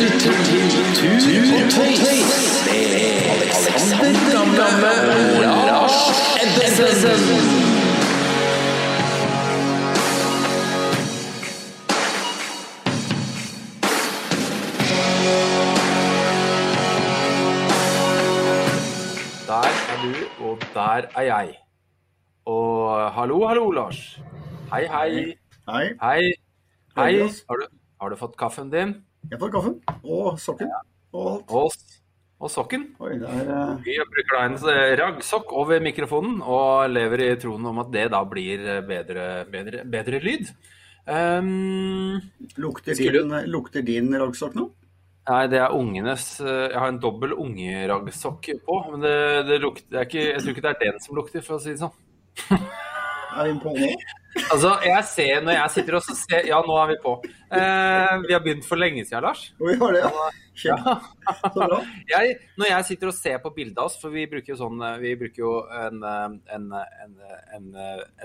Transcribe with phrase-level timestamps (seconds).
[0.00, 0.64] lytter til
[0.98, 2.00] Tut og Tøys
[2.66, 2.82] med
[3.34, 5.96] Alexander Gamme og Lars
[6.42, 7.22] Ebbesen.
[19.46, 21.54] Der er du, og der er jeg.
[22.44, 24.20] Og hallo, hallo, Lars.
[24.72, 25.34] Hei, hei.
[25.68, 26.32] Hei, Hei.
[26.96, 27.18] Hei.
[27.48, 27.66] Har du,
[28.00, 29.07] har du fått kaffen din?
[29.26, 30.70] Jeg tar kaffen og sokken
[31.12, 31.52] og alt.
[31.52, 31.98] Og,
[32.38, 32.86] og sokken?
[33.02, 37.66] Oi, er eh, Vi bruker da en eh, raggsokk over mikrofonen og lever i troen
[37.70, 40.52] om at det da blir eh, bedre, bedre, bedre lyd.
[41.08, 42.18] Um,
[42.60, 44.66] lukter, din, lukter din raggsokk nå?
[45.28, 49.14] nei, det er ungenes Jeg har en dobbel ungeraggsokk på, men det,
[49.48, 51.62] det lukter det er ikke, Jeg tror ikke det er den som lukter, for å
[51.64, 51.96] si det sånn.
[53.38, 53.92] Er vi på nå?
[54.36, 57.14] Altså, jeg ser når jeg sitter og ser Ja, nå er vi på.
[57.48, 59.46] Eh, vi har begynt for lenge siden, Lars.
[59.56, 60.74] Vi har det, ja.
[60.74, 60.96] ja.
[62.10, 64.82] Jeg, når jeg sitter og ser på bildet av oss, for vi bruker jo sånn
[65.02, 66.68] Vi bruker jo en, en, en,
[67.56, 67.70] en,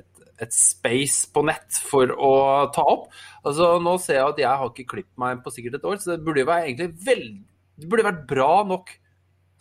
[0.02, 2.34] et, et space på nett for å
[2.76, 3.08] ta opp.
[3.44, 6.14] Altså, nå ser jeg at jeg har ikke klippet meg på sikkert et år, så
[6.14, 7.40] det burde jo være egentlig veld,
[7.80, 8.92] Det burde vært bra nok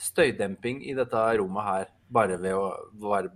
[0.02, 2.66] støydemping i dette rommet her, bare ved å
[3.06, 3.30] være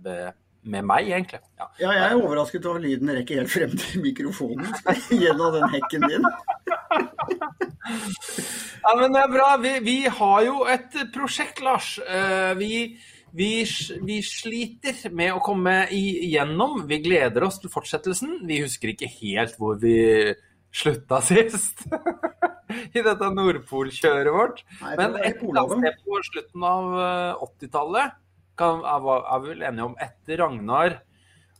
[0.69, 1.39] med, meg, egentlig.
[1.59, 1.67] Ja.
[1.81, 4.67] Ja, jeg er overrasket over lyden rekker helt frem til mikrofonen
[5.13, 6.27] gjennom den hekken din.
[7.87, 9.45] Ja, men det er bra.
[9.59, 11.97] Vi, vi har jo et prosjekt, Lars.
[12.03, 12.71] Eh, Vi,
[13.35, 13.49] vi,
[14.07, 16.81] vi sliter med å komme igjennom.
[16.87, 18.41] Vi gleder oss til fortsettelsen.
[18.47, 19.95] Vi husker ikke helt hvor vi
[20.75, 21.83] slutta sist.
[22.97, 24.63] I dette Nordpolkjøret vårt.
[24.83, 28.15] Men et sted på slutten av eh, 80-tallet
[28.57, 30.97] kan- er er vi vel enige om etter Ragnar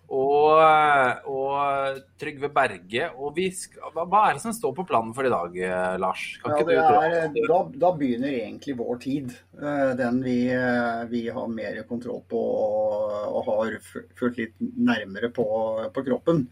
[0.07, 3.09] og, og Trygve Berge.
[3.19, 5.57] Og vi hva, er det som står på planen for i dag,
[5.99, 6.23] Lars?
[6.43, 9.35] Kan Ja, det er, da, da begynner egentlig vår tid.
[9.59, 13.77] eh, Den vi, eh, vi har mer kontroll på og, og har
[14.15, 15.47] fulgt litt nærmere på,
[15.93, 16.47] på kroppen.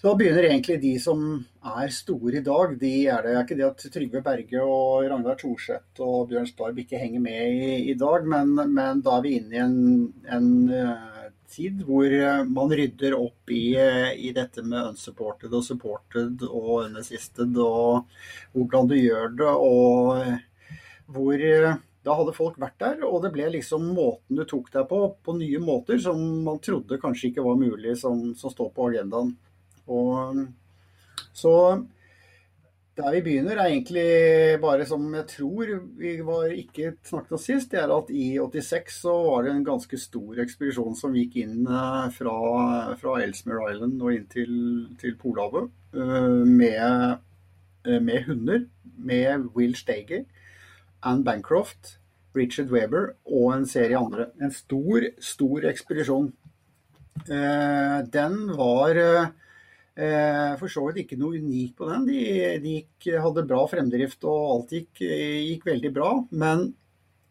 [0.00, 1.24] Så da begynner egentlig de som
[1.60, 2.70] er store i dag.
[2.80, 6.78] De er det er ikke det at Trygve Berge og Ragnar Thorseth og Bjørn Starb
[6.80, 9.74] ikke henger med i, i dag, men, men da er vi inne i en,
[10.24, 15.66] en eh, tid hvor eh, man rydder opp i, eh, i dette med unsupported og
[15.68, 18.08] supported og unassisted og
[18.56, 21.46] hvordan du gjør det, og hvor
[22.00, 25.36] da hadde folk vært der, og det ble liksom måten du tok deg på, på
[25.36, 29.36] nye måter som man trodde kanskje ikke var mulig, som, som står på agendaen.
[29.90, 30.44] Og,
[31.32, 31.54] så
[33.00, 37.70] der vi begynner er egentlig bare som jeg tror vi var ikke snakket om sist,
[37.72, 41.64] det er at i 86 så var det en ganske stor ekspedisjon som gikk inn
[41.64, 42.34] eh, fra,
[43.00, 44.52] fra Elsmere Island og inn til,
[45.00, 47.16] til Polhavet eh, med,
[47.86, 48.66] eh, med hunder,
[48.98, 50.26] med Will Stager,
[51.02, 51.96] Anne Bancroft,
[52.36, 54.28] Richard Weber og en serie andre.
[54.42, 56.28] En stor, stor ekspedisjon.
[57.26, 59.00] Den var
[59.94, 62.04] For så vidt ikke noe unikt på den.
[62.08, 62.20] De,
[62.62, 66.12] de gikk, hadde bra fremdrift og alt gikk, gikk veldig bra.
[66.30, 66.62] Men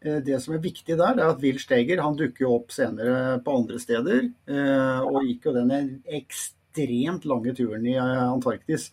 [0.04, 2.74] eh, det som er viktig der, det er at Will Steger han dukker jo opp
[2.74, 4.28] senere på andre steder.
[4.50, 5.74] eh, Og gikk jo den
[6.20, 8.90] ekstremt lange turen i eh, Antarktis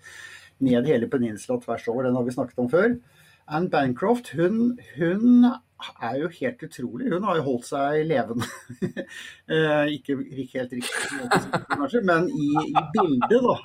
[0.64, 2.08] ned hele peninsula tvers over.
[2.08, 2.98] Den har vi snakket om før.
[3.48, 5.46] Anne Bancroft hun, hun
[6.02, 7.10] er jo helt utrolig.
[7.14, 8.50] Hun har jo holdt seg levende.
[9.48, 13.56] Eh, ikke, ikke helt riktig, men i, i bildet, da.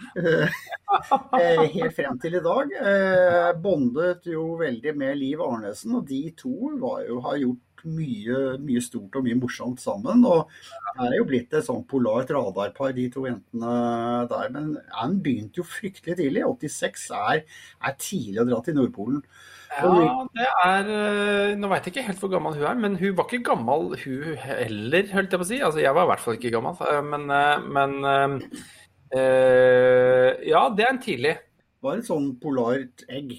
[1.40, 2.74] Eh, helt frem til i dag.
[2.78, 8.82] Eh, bondet jo veldig med Liv Arnesen, og de to jo, har gjort mye, mye
[8.84, 10.22] stort og mye morsomt sammen.
[10.28, 10.52] Og
[11.00, 13.74] det er jo blitt et sånn polart radarpar, de to jentene
[14.30, 14.52] der.
[14.54, 16.44] Men Anne begynte jo fryktelig tidlig.
[16.46, 17.42] 86 er,
[17.82, 19.24] er tidlig å dra til Nordpolen.
[19.72, 23.14] Ja, det er øh, Nå veit jeg ikke helt hvor gammel hun er, men hun
[23.16, 25.60] var ikke gammel hun heller, holdt jeg på å si.
[25.64, 27.96] Altså, jeg var i hvert fall ikke gammel, øh, men, øh, men
[29.16, 31.34] øh, Ja, det er en tidlig.
[31.38, 33.32] Det var et sånn polart egg.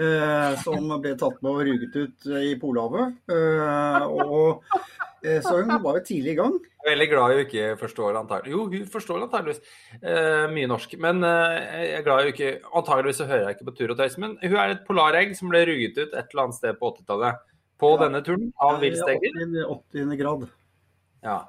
[0.00, 3.14] øh, som ble tatt med og ruget ut i Polhavet.
[3.32, 6.54] Øh, og, eh, så hun var jo tidlig i gang.
[6.62, 9.60] Jeg er veldig glad hun ikke forstår antagelig Jo, hun forstår antageligvis
[10.02, 11.56] eh, mye norsk, men eh,
[11.88, 14.36] jeg er glad hun ikke Antageligvis så hører jeg ikke på tur og tøys, men
[14.42, 17.42] hun er et polaregg som ble ruget ut et eller annet sted på 80-tallet.
[17.76, 18.04] På Ja.
[18.06, 19.34] denne turen av Will Steger.
[19.42, 19.66] 80.
[19.92, 20.16] 80.
[20.22, 20.46] grad.
[21.26, 21.40] Ja.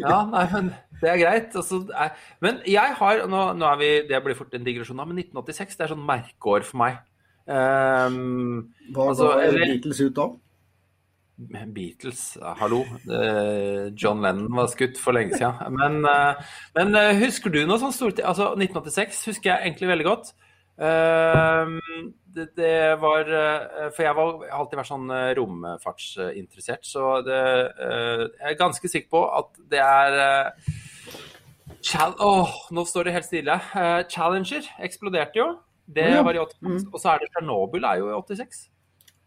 [0.00, 0.70] Ja, nei, men
[1.02, 1.52] det er greit.
[1.54, 5.20] Altså, er, men jeg har nå, nå er vi, Det blir fort en digresjon, men
[5.22, 6.96] 1986 det er sånn merkeår for meg.
[7.46, 10.26] Um, Hva Altså, ga Beatles ut da?
[11.36, 12.84] Beatles, hallo.
[13.10, 15.74] Eh, John Lennon var skutt for lenge siden.
[15.74, 16.42] Men, eh,
[16.76, 20.34] men eh, husker du noe sånn stort Altså, 1986 husker jeg egentlig veldig godt.
[22.34, 23.28] Det, det var
[23.94, 27.36] For jeg, var, jeg har alltid vært sånn romfartsinteressert, så det,
[27.78, 30.16] jeg er ganske sikker på at det er
[31.78, 33.58] Chal Åh, nå står det helt stille.
[34.10, 35.46] Challenger eksploderte jo.
[35.86, 36.90] Det var i 86.
[36.90, 38.64] Og så er det Tsjernobyl er jo i 86.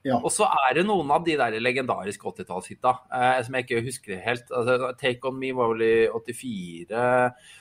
[0.05, 0.19] Ja.
[0.21, 4.21] Og så er det noen av de der legendariske 80-tallshita eh, som jeg ikke husker
[4.23, 4.51] helt.
[4.55, 7.01] Altså, Take On Me var vel i 84.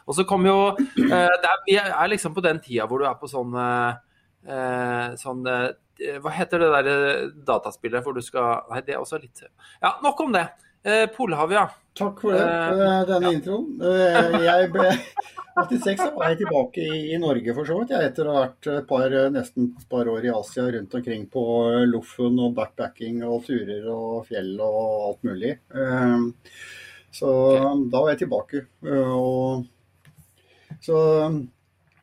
[0.07, 3.09] Og så kom jo eh, det er, Vi er liksom på den tida hvor du
[3.09, 5.69] er på sånn eh, sånn eh,
[6.23, 9.43] Hva heter det der eh, dataspillet hvor du skal Nei, det er også litt
[9.83, 10.47] Ja, nok om det.
[10.87, 11.67] Eh, Polhavet, ja.
[11.97, 13.05] Takk for det, denne ja.
[13.09, 13.71] denne introen.
[13.81, 14.91] Eh, Jeg ble
[15.57, 18.69] 86 så var jeg tilbake i, Norge for så vidt, jeg, etter å ha vært
[18.75, 21.45] et par, eh, nesten et par år i Asia rundt omkring på
[21.89, 25.55] Loffen og backpacking og turer og fjell og alt mulig.
[25.75, 26.27] Eh,
[27.17, 27.31] Så
[27.89, 28.67] da var jeg tilbake.
[28.85, 29.65] eh, Og
[30.85, 30.99] så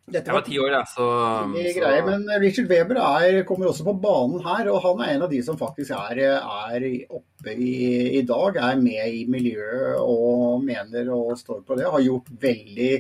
[0.04, 1.06] dette var ti år, da, så,
[1.48, 5.32] så men Richard Weber er, kommer også på banen her, og han er en av
[5.32, 8.60] de som faktisk er, er oppe i, i dag.
[8.60, 11.88] Er med i miljøet og mener og står på det.
[11.88, 12.92] Har gjort veldig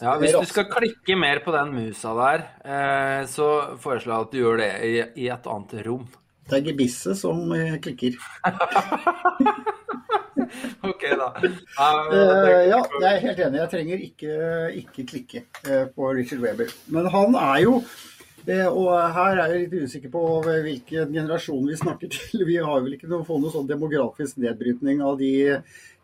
[0.00, 4.32] ja, Hvis du skal klikke mer på den musa der, eh, så foreslår jeg at
[4.32, 4.96] du gjør det i,
[5.26, 6.08] i et annet rom.
[6.48, 8.16] Det er gebisset som eh, klikker.
[10.90, 11.28] OK, da.
[11.42, 13.60] Eh, ja, jeg er helt enig.
[13.60, 14.32] Jeg trenger ikke,
[14.82, 16.72] ikke klikke eh, på Richard Weber.
[16.94, 17.76] Men han er jo
[18.46, 22.44] eh, og her er jeg litt usikker på hvilken generasjon vi snakker til.
[22.50, 25.32] Vi har vel ikke noe, fått noe sånn demografisk nedbrytning av de,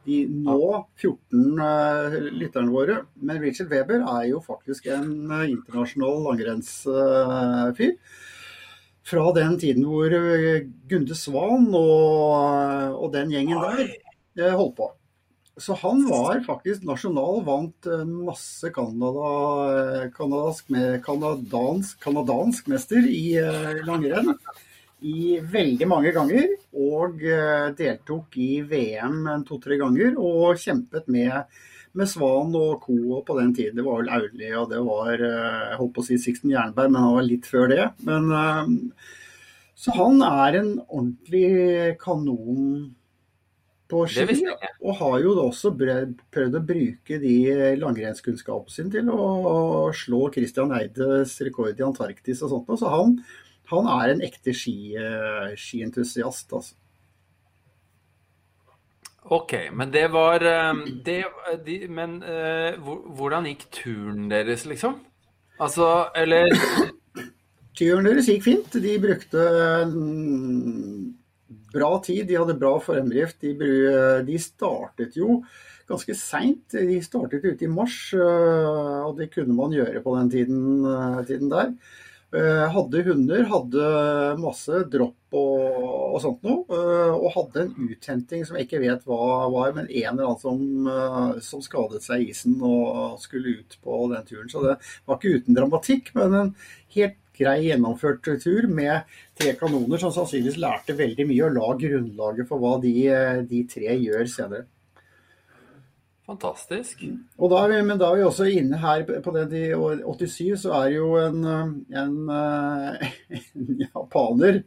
[0.08, 0.62] de nå
[1.00, 3.02] 14 eh, lytterne våre.
[3.20, 7.94] Men Richard Weber er jo faktisk en internasjonal langrennsfyr.
[9.08, 10.12] Fra den tiden hvor
[10.90, 13.86] Gunde Svan og, og den gjengen der
[14.38, 14.92] holdt på.
[15.58, 19.30] Så han var faktisk nasjonal, vant masse Canada,
[20.14, 24.36] kanadask, med, kanadansk, kanadansk mester i eh, langrenn
[25.00, 26.50] i veldig mange ganger.
[26.78, 31.60] Og eh, deltok i VM to-tre ganger og kjempet med,
[31.98, 33.22] med Svan og co.
[33.26, 33.78] på den tiden.
[33.78, 36.92] Det var vel Auli og det var eh, jeg holdt på å si Sixten Jernberg,
[36.92, 37.88] men han var litt før det.
[38.08, 39.16] Men, eh,
[39.78, 42.88] så han er en ordentlig kanon
[43.88, 44.42] på ski.
[44.84, 47.36] Og har jo også prøvd å bruke de
[47.80, 52.74] langrennskunnskapene sine til å slå Christian Eides rekord i Antarktis og sånt.
[52.80, 53.16] Så han,
[53.72, 56.76] han er en ekte ski, eh, skientusiast, altså.
[59.28, 61.18] OK, men det var eh, det,
[61.66, 62.78] de, Men uh,
[63.12, 64.94] hvordan gikk turen deres, liksom?
[65.60, 66.48] Altså, eller
[67.78, 68.78] Turen deres gikk fint.
[68.82, 69.42] De brukte
[69.90, 71.17] mm,
[71.72, 73.40] bra tid, de hadde bra fremdrift.
[73.44, 73.54] De,
[74.26, 75.42] de startet jo
[75.88, 76.74] ganske seint.
[76.74, 81.24] De startet ute i mars, øh, og det kunne man gjøre på den tiden, øh,
[81.28, 81.72] tiden der.
[82.28, 83.84] Eh, Hadde hunder, hadde
[84.36, 85.62] masse dropp og,
[86.12, 86.80] og sånt noe.
[87.16, 91.40] Og hadde en uthenting som jeg ikke vet hva var, men en eller annen som,
[91.40, 94.52] som skadet seg i isen og skulle ut på den turen.
[94.52, 94.76] Så det
[95.08, 96.52] var ikke uten dramatikk, men en
[96.98, 99.06] helt grei gjennomført tur med
[99.38, 102.96] tre kanoner som sannsynligvis lærte veldig mye og la grunnlaget for hva de,
[103.48, 104.66] de tre gjør senere.
[106.28, 107.06] Fantastisk.
[107.40, 110.74] Og da vi, men da er vi også inne her på det i 87, så
[110.82, 111.46] er jo en,
[111.96, 112.18] en,
[113.38, 114.60] en japaner,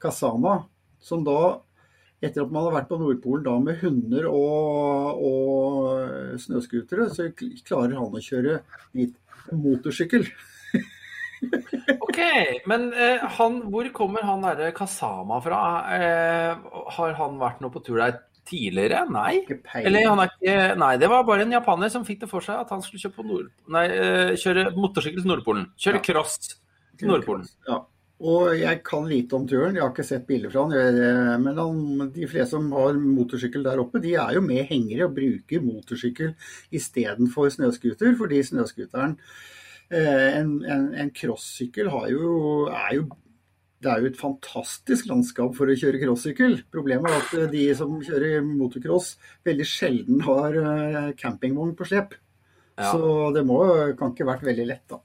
[0.00, 0.60] Kasama,
[1.02, 1.40] som da,
[2.22, 7.98] etter at man har vært på Nordpolen da med hunder og, og snøscootere, så klarer
[7.98, 8.60] han å kjøre
[8.94, 9.16] dit
[9.50, 10.28] motorsykkel.
[12.70, 15.60] Men eh, han, hvor kommer han derre Kasama fra?
[15.96, 16.56] Eh,
[16.96, 18.18] har han vært noe på tur der
[18.50, 19.04] tidligere?
[19.12, 19.44] Nei.
[19.84, 22.60] Eller han er ikke Nei, det var bare en japaner som fikk det for seg
[22.64, 25.66] at han skulle Nord, nei, eh, kjøre motorsykkel til Nordpolen.
[25.78, 26.06] Kjøre Ja.
[26.12, 26.38] cross
[26.98, 27.46] til Nordpolen.
[27.68, 27.82] Ja.
[28.20, 30.72] Og jeg kan lite om turen, jeg har ikke sett bilder fra han.
[30.76, 35.04] jeg- Men han, de fleste som har motorsykkel der oppe, de er jo med hengere
[35.06, 36.34] og bruker motorsykkel
[36.70, 38.12] istedenfor snøscooter.
[38.18, 39.59] Fordi snøscooteren, eh,
[39.90, 42.30] en, en, en crossykkel, har jo,
[42.70, 43.08] er jo
[43.80, 46.58] det er jo et fantastisk landskap for å kjøre crossykkel.
[46.72, 49.14] Problemet er at eh, de som kjører motocross,
[49.46, 52.12] veldig sjelden har eh, campingvogn på slep.
[52.76, 52.90] Ja.
[52.92, 53.62] Så det må,
[53.96, 55.00] kan ikke vært veldig lett, da.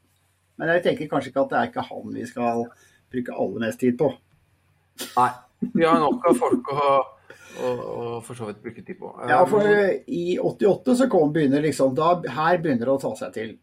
[0.60, 2.68] Men jeg tenker kanskje ikke at det er ikke han vi skal
[3.12, 4.12] bruke aller mest tid på.
[5.16, 5.32] Nei.
[5.72, 6.86] Vi har nok av folk å,
[7.64, 9.14] å, å for så vidt bruke tid på.
[9.32, 13.16] Ja, for eh, i 88 så kom begynner liksom da, Her begynner det å ta
[13.24, 13.56] seg til.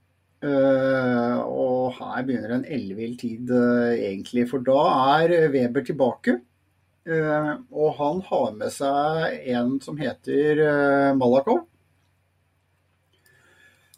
[0.43, 4.49] Eh, og her begynner en ellevill tid, eh, egentlig.
[4.51, 4.79] For da
[5.23, 6.41] er Weber tilbake.
[7.07, 11.67] eh, og han har med seg en som heter Malakov.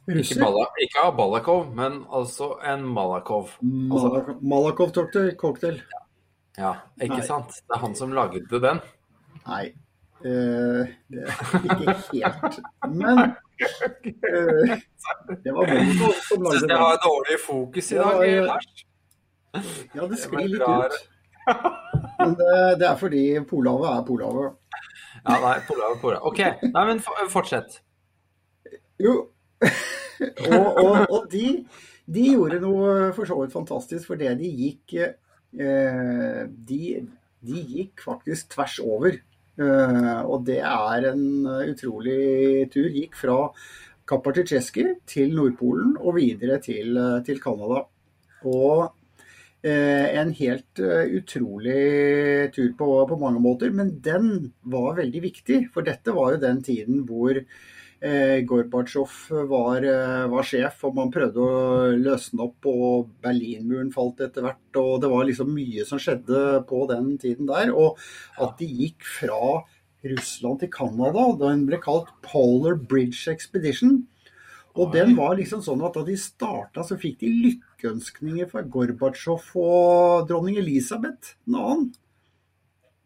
[0.05, 0.67] Ikke, Russer?
[0.85, 3.55] Ikke av Balakov, men altså en Malakov.
[3.63, 4.93] Altså, Malak- Malakov
[5.41, 5.81] cocktail.
[5.89, 6.01] Ja.
[6.59, 7.27] ja, ikke Nei.
[7.27, 7.49] sant?
[7.49, 8.81] Det er han som lagde den.
[9.47, 9.73] Nei,
[10.25, 12.55] Uh, det er ikke helt.
[12.89, 13.35] Men
[15.45, 18.45] det var Molotov som lagde jeg har dårlig fokus i dag, ja.
[18.49, 18.85] Lars.
[19.95, 20.97] Ja, det sklir litt ut.
[22.19, 24.57] Men det, det er fordi Polhavet er Polhavet.
[25.25, 26.25] Ja, nei, Polhavet, Polhavet.
[26.31, 26.41] OK,
[26.73, 27.81] nei, men fortsett.
[29.03, 29.15] Jo.
[30.51, 31.47] og og, og de,
[32.07, 36.83] de gjorde noe for så vidt fantastisk, for det de gikk eh, de,
[37.45, 39.21] de gikk faktisk tvers over.
[39.55, 41.25] Eh, og det er en
[41.71, 42.89] utrolig tur.
[42.91, 43.39] Gikk fra
[44.09, 47.85] Kapaticheski til Nordpolen og videre til, eh, til Canada.
[48.45, 48.93] Og
[49.65, 55.61] eh, en helt eh, utrolig tur på, på mange måter, men den var veldig viktig.
[55.73, 57.47] For dette var jo den tiden hvor eh,
[58.45, 59.13] Gorbatsjov
[59.49, 64.81] var, eh, var sjef, og man prøvde å løsne opp, og Berlinmuren falt etter hvert.
[64.81, 67.73] Og det var liksom mye som skjedde på den tiden der.
[67.73, 67.99] Og
[68.39, 69.63] at de gikk fra
[70.05, 74.07] Russland til Canada, den ble kalt Polar Bridge Expedition.
[74.75, 79.53] Og den var liksom sånn at da de starta, så fikk de lykkeønskninger fra Gorbatsjov
[79.55, 81.93] og dronning Elisabeth, en annen.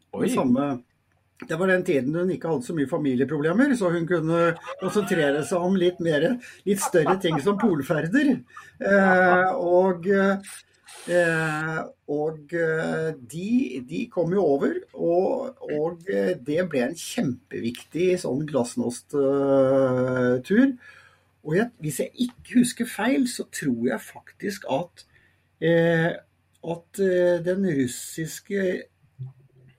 [0.09, 0.25] Oi.
[0.25, 0.71] Det samme
[1.47, 4.39] det var den tiden hun ikke hadde så mye familieproblemer, så hun kunne
[4.81, 6.25] konsentrere seg om litt mer,
[6.67, 8.33] litt større ting som polferder.
[8.83, 10.35] Eh, og eh,
[12.09, 18.45] og eh, de, de kom jo over, og, og eh, det ble en kjempeviktig sånn
[18.49, 20.67] glasnost-tur.
[21.47, 25.05] Og jeg, hvis jeg ikke husker feil, så tror jeg faktisk at,
[25.63, 26.11] eh,
[26.75, 28.59] at eh, den russiske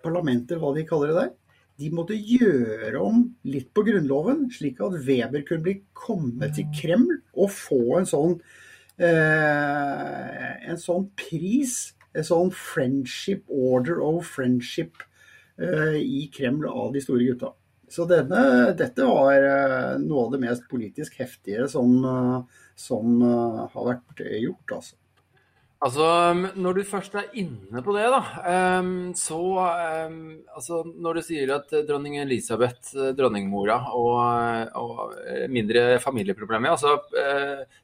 [0.01, 1.31] parlamentet, hva de kaller det der,
[1.81, 7.21] de måtte gjøre om litt på grunnloven, slik at Weber kunne bli kommet til Kreml
[7.33, 8.35] og få en sånn,
[9.01, 15.01] eh, en sånn pris, en sånn friendship, order of friendship
[15.57, 17.55] eh, i Kreml av de store gutta.
[17.91, 23.61] Så denne, dette var eh, noe av det mest politisk heftige som, eh, som eh,
[23.73, 25.00] har vært gjort, altså.
[25.81, 26.07] Altså,
[26.61, 28.19] når du først er inne på det, da,
[28.51, 30.19] ehm, så ehm,
[30.53, 36.75] Altså, når du sier at eh, dronning Elisabeth, eh, dronningmora, og, og eh, mindre familieproblemer
[36.75, 36.99] Altså,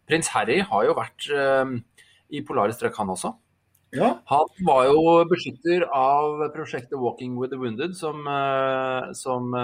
[0.05, 1.31] prins Harry har jo vært
[2.29, 3.33] i polare strøk, han også.
[3.97, 8.27] Ja, Han var jo beskytter av prosjektet 'Walking with the Wounded', som,
[9.15, 9.55] som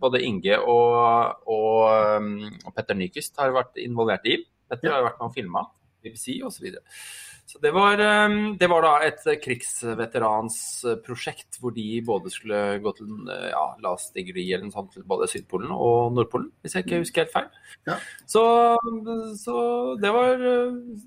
[0.00, 2.22] både Inge og, og,
[2.64, 4.38] og Petter Nyquist har vært involvert i.
[4.70, 5.66] Petter har vært med og filma,
[6.06, 6.56] BBC osv.
[6.56, 6.84] Så, videre.
[7.46, 13.06] Så det var, eh, det var da et krigsveteransprosjekt hvor de både skulle gå til
[13.30, 17.02] eh, ja, last degree eller noe sånt til både Sydpolen og Nordpolen, hvis jeg ikke
[17.04, 17.50] husker helt feil.
[17.86, 17.94] Ja.
[18.26, 18.42] Så,
[19.38, 19.54] så
[20.02, 20.30] det var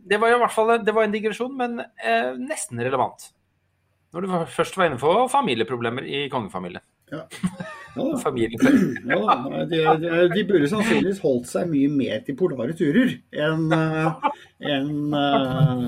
[0.10, 3.20] Det var i hvert fall det var en digresjon, men eh, nesten relevant.
[4.16, 6.84] Når du først var inne på familieproblemer i kongefamilien.
[7.12, 7.22] ja.
[7.98, 8.32] ja da.
[9.10, 13.74] Ja, da, de, de, de burde sannsynligvis holdt seg mye mer til polare turer enn
[13.74, 15.84] en, eh,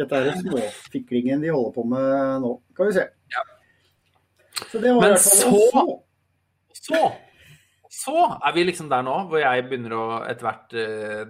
[0.00, 2.52] dette er småfiklingen de holder på med nå.
[2.76, 3.04] kan vi se.
[3.34, 3.42] Ja.
[4.70, 6.00] Så det var Men i hvert fall så-
[6.72, 7.12] så-
[7.90, 8.12] Så
[8.46, 11.20] er vi liksom der nå, hvor jeg begynner å etter hvert eh,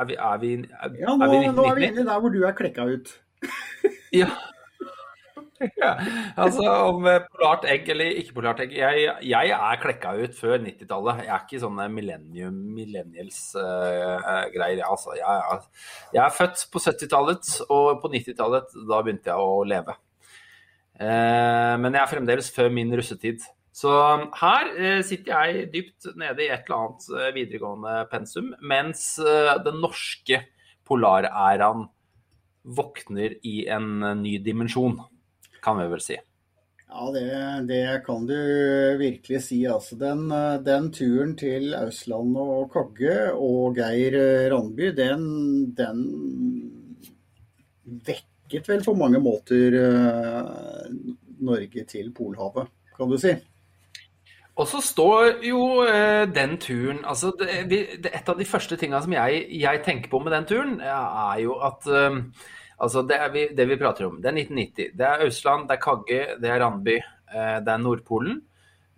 [0.00, 2.32] Er vi, er vi, er, Ja, nå, er vi nå er vi inne der hvor
[2.32, 3.12] du er klekka ut.
[4.12, 4.26] Ja.
[5.82, 5.92] ja.
[6.38, 8.70] Altså om eh, polart egg eller ikke polart egg.
[8.78, 8.94] Jeg,
[9.26, 11.16] jeg er klekka ut før 90-tallet.
[11.26, 14.82] Jeg er ikke sånne millennium, millennials-greier.
[14.86, 15.68] altså, jeg, er-
[16.16, 19.92] jeg er født på 70-tallet, og på 90-tallet da begynte jeg å leve.
[20.98, 23.38] Uh, men jeg er fremdeles før min russetid.
[23.78, 23.90] Så
[24.40, 29.54] her uh, sitter jeg dypt nede i et eller annet eh, videregående pensum, mens eh,
[29.62, 30.40] den norske
[30.88, 31.86] polaræraen
[32.78, 34.98] våkner i en eh, ny dimensjon,
[35.68, 36.16] kan vi vel si.
[36.88, 37.24] Ja, det,
[37.68, 38.36] det kan du
[38.98, 39.60] virkelig si.
[39.68, 45.28] Altså, den, eh, den turen til Auslandet og Kogge og Geir eh, Randby, den,
[45.76, 46.00] den
[48.08, 50.90] vekket vel på mange måter eh,
[51.44, 53.36] Norge til Polhavet, kan du si.
[54.58, 59.04] Og så står jo eh, den turen altså det, det, Et av de første tingene
[59.04, 62.18] som jeg, jeg tenker på med den turen, er jo at eh,
[62.78, 64.92] altså det, vi, det vi prater om, det er 1990.
[64.98, 68.40] Det er Austland, det er Kagge, det er Randby, eh, det er Nordpolen.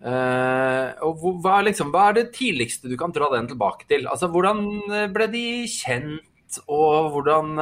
[0.00, 4.08] Eh, og hva, liksom, hva er det tidligste du kan dra den tilbake til?
[4.08, 7.52] Altså, Hvordan eh, ble de kjent, og hvordan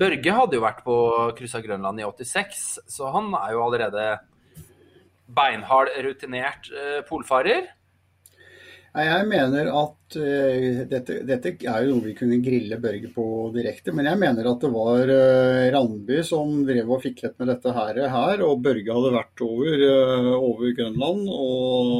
[0.00, 0.94] Børge hadde jo vært på
[1.36, 4.06] kryss av Grønland i 86, så han er jo allerede
[5.36, 6.70] beinhard, rutinert
[7.10, 7.68] polfarer.
[8.90, 13.92] Jeg mener at eh, dette, dette er jo noe vi kunne grille Børge på direkte,
[13.94, 18.00] men jeg mener at det var eh, Randby som drev og fiklet med dette her,
[18.10, 21.92] her og Børge hadde vært over, eh, over Grønland, og,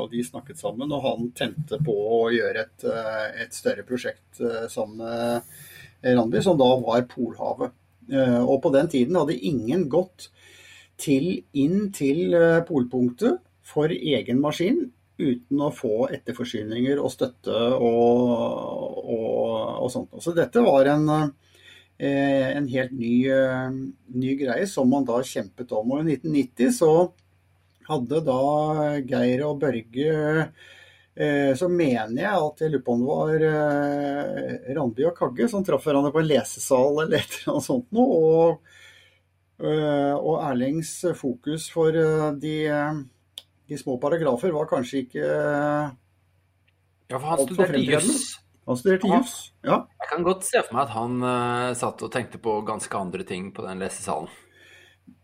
[0.00, 0.94] og de snakket sammen.
[0.96, 2.86] Og han tente på å gjøre et,
[3.44, 4.40] et større prosjekt
[4.72, 7.76] sammen med Randby, som da var Polhavet.
[8.40, 10.30] Og på den tiden hadde ingen gått
[11.00, 12.32] til, inn til
[12.66, 14.88] polpunktet for egen maskin
[15.20, 18.32] uten å få etterforsyninger og støtte og,
[19.04, 19.46] og,
[19.84, 20.18] og sånt.
[20.22, 21.06] Så dette var en,
[22.00, 23.70] eh, en helt ny, eh,
[24.16, 25.94] ny greie som man da kjempet om.
[25.94, 26.92] Og i 1990 så
[27.90, 28.40] hadde da
[29.02, 30.10] Geir og Børge
[31.14, 35.64] eh, så mener jeg at jeg lurer på om det var Randby og Kagge som
[35.66, 38.20] traff hverandre på en lesesal eller et eller annet sånt noe.
[38.20, 38.76] Og,
[39.60, 41.92] og Erlings fokus for
[42.40, 42.54] de,
[43.70, 45.90] de små paragrafer var kanskje ikke eh,
[47.10, 48.36] Ja, for han Alt for studerte juss.
[48.66, 49.18] Han studerte Ja.
[49.22, 49.34] juss.
[49.66, 49.80] Ja.
[50.02, 53.26] Jeg kan godt se for meg at han uh, satt og tenkte på ganske andre
[53.26, 54.30] ting på den lesesalen.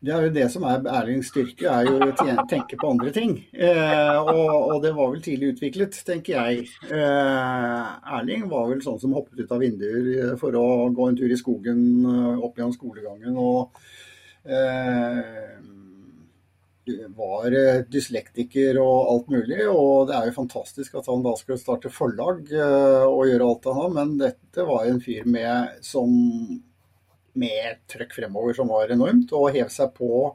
[0.03, 3.37] Det er jo det som er Erlings styrke, er jo å tenke på andre ting.
[3.55, 6.65] Eh, og, og det var vel tidlig utviklet, tenker jeg.
[6.91, 11.19] Eh, Erling var vel sånn som hoppet ut av vinduer eh, for å gå en
[11.21, 12.03] tur i skogen
[12.35, 13.39] opp gjennom skolegangen.
[13.39, 13.79] Og
[14.43, 15.23] eh,
[17.17, 19.61] var eh, dyslektiker og alt mulig.
[19.71, 23.69] Og det er jo fantastisk at han da skulle starte forlag eh, og gjøre alt
[23.71, 25.83] han har, men dette var en fyr med
[27.37, 30.31] med trøkk fremover som var enormt, og hev seg på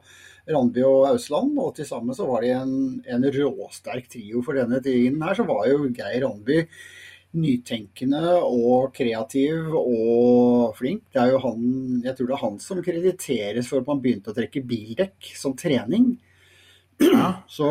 [0.46, 1.56] Randby og Ausland.
[1.58, 5.34] Og til sammen så var de en, en råsterk trio for denne tiden her.
[5.38, 6.62] Så var jo Geir Randby
[7.32, 11.06] nytenkende og kreativ og flink.
[11.14, 11.62] Det er jo han,
[12.04, 15.56] jeg tror det er han som krediteres for at man begynte å trekke bildekk som
[15.58, 16.12] trening.
[17.50, 17.70] Så,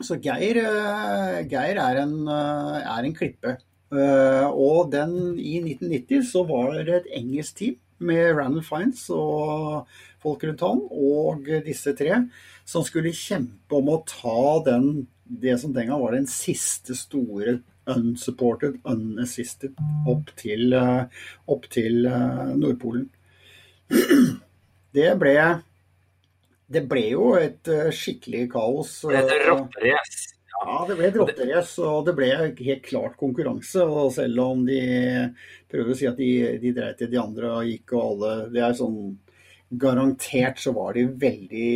[0.00, 3.56] så Geir, eh, Geir er, en, eh, er en klippe.
[3.90, 9.86] Eh, Og den, i 1990 så var det et engelsk team med Randall Fiends og
[10.22, 12.22] folk rundt han, og disse tre,
[12.64, 17.58] som skulle kjempe om å ta den, det som den gang var den siste store
[17.90, 19.74] unsupported, unassisted,
[20.08, 20.72] opp til,
[21.50, 22.06] opp til
[22.60, 23.08] Nordpolen.
[24.96, 25.34] Det ble,
[26.70, 29.00] det ble jo et eh, skikkelig kaos.
[29.08, 30.36] Det heter eh, rotterace.
[30.54, 33.82] ja, det ble et rotterace, og det ble helt klart konkurranse.
[33.86, 34.82] Og selv om de
[35.70, 36.30] prøver å si at de,
[36.62, 39.00] de dreit til de andre og gikk og alle Det er sånn
[39.80, 41.74] Garantert så var de veldig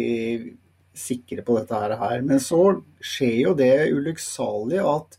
[0.98, 2.22] sikre på dette her.
[2.26, 2.62] Men så
[2.98, 5.18] skjer jo det ulykksalige at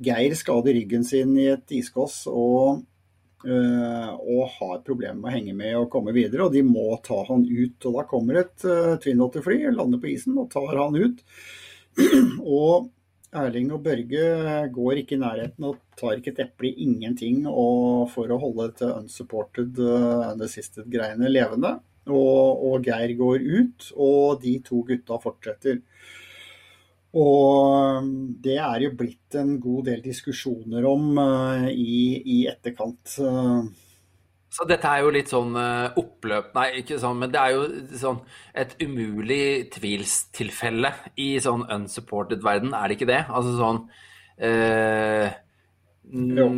[0.00, 2.82] Geir skader ryggen sin i et iskås og,
[3.48, 6.46] og har problemer med å henge med og komme videre.
[6.46, 7.88] Og de må ta han ut.
[7.88, 11.22] Og da kommer et uh, Twin Otter-fly, lander på isen og tar han ut.
[12.60, 12.90] og
[13.40, 14.22] Erling og Børge
[14.74, 17.44] går ikke i nærheten og tar ikke et eple ingenting
[18.10, 21.76] for å holde dette unsupported, uh, unassisted greiene levende.
[22.10, 25.78] Og, og Geir går ut, og de to gutta fortsetter.
[27.10, 33.16] Og um, det er jo blitt en god del diskusjoner om uh, i, i etterkant.
[33.18, 33.66] Uh,
[34.50, 37.66] Så dette er jo litt sånn eh, oppløp Nei, ikke sånn, men det er jo
[38.00, 38.16] sånn
[38.58, 40.90] et umulig tvilstilfelle
[41.22, 43.20] i sånn unsupported verden, er det ikke det?
[43.30, 43.78] Altså sånn
[44.42, 45.30] eh,
[46.10, 46.48] det,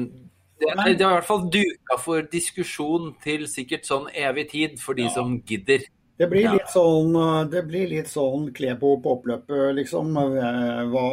[0.63, 5.11] det er i hvert fall duka for diskusjon til sikkert sånn evig tid for de
[5.11, 5.13] Ja.
[5.19, 5.85] som gidder.
[6.21, 7.15] Det blir litt sånn,
[7.51, 10.13] det blir litt sånn Klebo på oppløpet, liksom.
[10.15, 11.07] Uh, Hva,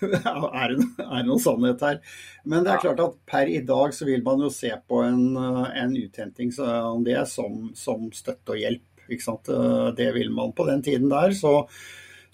[0.62, 2.00] er, det, det noen sannhet her?
[2.48, 5.36] Men det er klart at per i dag så vil man jo se på en,
[5.36, 8.84] uh, en uthenting så- om det som, som støtte og hjelp.
[9.06, 9.46] Ikke sant?
[9.94, 11.30] Det vil man på den tiden der.
[11.30, 11.52] Så,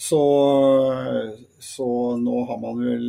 [0.01, 0.21] så,
[1.61, 3.05] så nå har man vel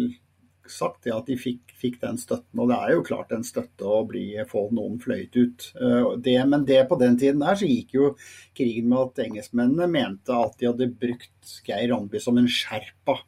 [0.74, 2.60] sagt det at de fikk, fikk den støtten.
[2.60, 5.68] Og det er jo klart en støtte å bli, få noen fløyet ut.
[5.80, 8.14] Uh, Det, men det på den tiden der så gikk jo
[8.58, 13.20] krigen med at engelskmennene mente at de hadde brukt Geir Randby som en sherpa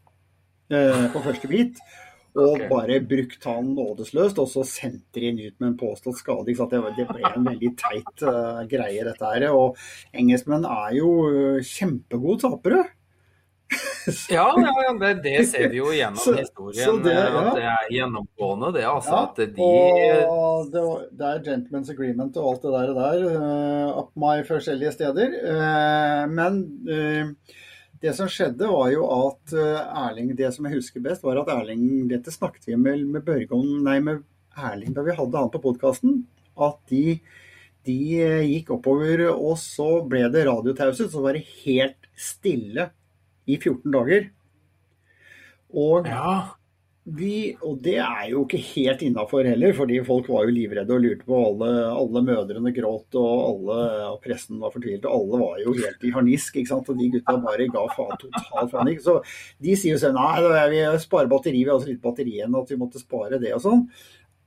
[0.72, 1.80] eh, på første bit.
[2.36, 2.68] Og okay.
[2.68, 6.56] bare brukt han nådesløst, og så sendte de han ut med en påstått skade.
[6.58, 6.68] så?
[6.68, 9.48] Det, det ble en veldig teit uh, greie, dette her.
[9.56, 9.80] Og
[10.12, 12.82] engelskmenn er jo eh, kjempegode tapere.
[14.30, 16.86] Ja, ja, det, det ser vi jo gjennom Så- historien.
[16.86, 17.40] så det- eh, ja.
[17.42, 18.84] At det er gjennomgående, det.
[18.86, 19.70] Altså Ja, at de
[20.30, 20.84] og det,
[21.18, 25.34] det er gentlemen's agreement og alt det der, der uh, up my forskjellige steder.
[25.42, 27.32] Uh, men uh,
[28.02, 32.08] det som skjedde, var jo at Erling Det som jeg husker best, var at Erling
[32.12, 34.22] Dette snakket vi med, med Børge om Nei, med
[34.56, 36.20] Erling da vi hadde han på podkasten.
[36.56, 37.18] At de,
[37.88, 37.98] de
[38.46, 41.10] gikk oppover, og så ble det radiotauset.
[41.12, 42.92] Så var det helt stille
[43.48, 44.30] i 14 dager.
[45.76, 46.56] Og Ja.
[47.06, 51.04] Vi, og det er jo ikke helt innafor heller, fordi folk var jo livredde og
[51.04, 53.76] lurte på alle, alle mødrene gråt og alle
[54.08, 55.06] og pressen var fortvilet.
[55.06, 56.90] Og alle var jo helt i harnisk, ikke sant?
[56.90, 58.90] og de gutta bare ga faen totalt faen.
[58.90, 59.06] Ikke?
[59.06, 59.16] Så
[59.62, 62.74] de sier jo sånn nei, vi sparer batteri, vi har også litt batteri igjen, at
[62.74, 63.86] vi måtte spare det og sånn.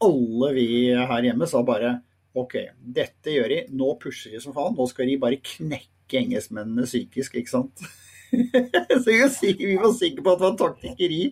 [0.09, 1.95] Alle vi her hjemme sa bare
[2.35, 2.59] OK,
[2.99, 7.39] dette gjør de, nå pusher de som faen, nå skal de bare knekke engelskmennene psykisk,
[7.39, 7.87] ikke sant.
[9.03, 11.23] Så vi var sikre på at det var taktikkeri.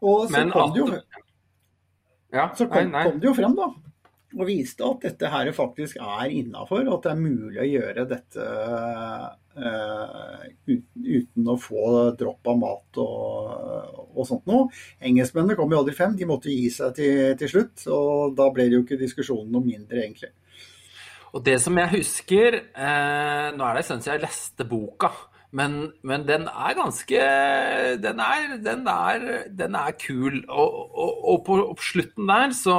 [0.00, 0.88] Og så Men kom det jo,
[2.32, 3.04] Ja, så kom, nei, nei.
[3.08, 3.70] kom det jo frem, da.
[4.38, 8.44] Og viste at dette her faktisk er innafor, at det er mulig å gjøre dette
[9.58, 11.86] uh, uten, uten å få
[12.18, 14.68] dropp av mat og, og sånt noe.
[15.02, 17.88] Engelskmennene kom jo aldri frem, de måtte gi seg til, til slutt.
[17.90, 20.30] Og da ble det jo ikke diskusjonen noe mindre, egentlig.
[21.34, 25.12] Og det som jeg husker eh, Nå er det en stund siden jeg leste boka,
[25.56, 27.20] men, men den er ganske
[28.02, 29.24] Den er, den er,
[29.58, 30.42] den er kul.
[30.46, 32.78] Og, og, og på, slutten der så,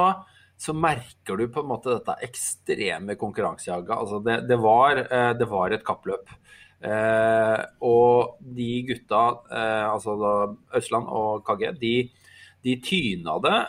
[0.56, 3.92] så merker du på en måte dette ekstreme konkurransejaget.
[3.96, 6.32] Altså det, det, var, eh, det var et kappløp.
[6.82, 10.16] Eh, og de gutta, eh, altså
[10.74, 11.94] Østland og KG, de,
[12.64, 13.60] de tyna det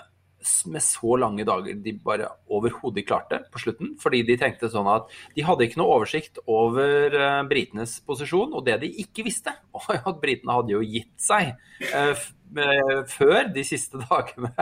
[0.68, 3.96] med så lange dager de bare overhodet klarte på slutten.
[4.02, 8.54] Fordi de tenkte sånn at de hadde ikke noe oversikt over eh, britenes posisjon.
[8.54, 11.54] Og det de ikke visste, var at britene hadde jo gitt seg
[11.90, 12.24] eh,
[12.66, 14.54] eh, før de siste dagene.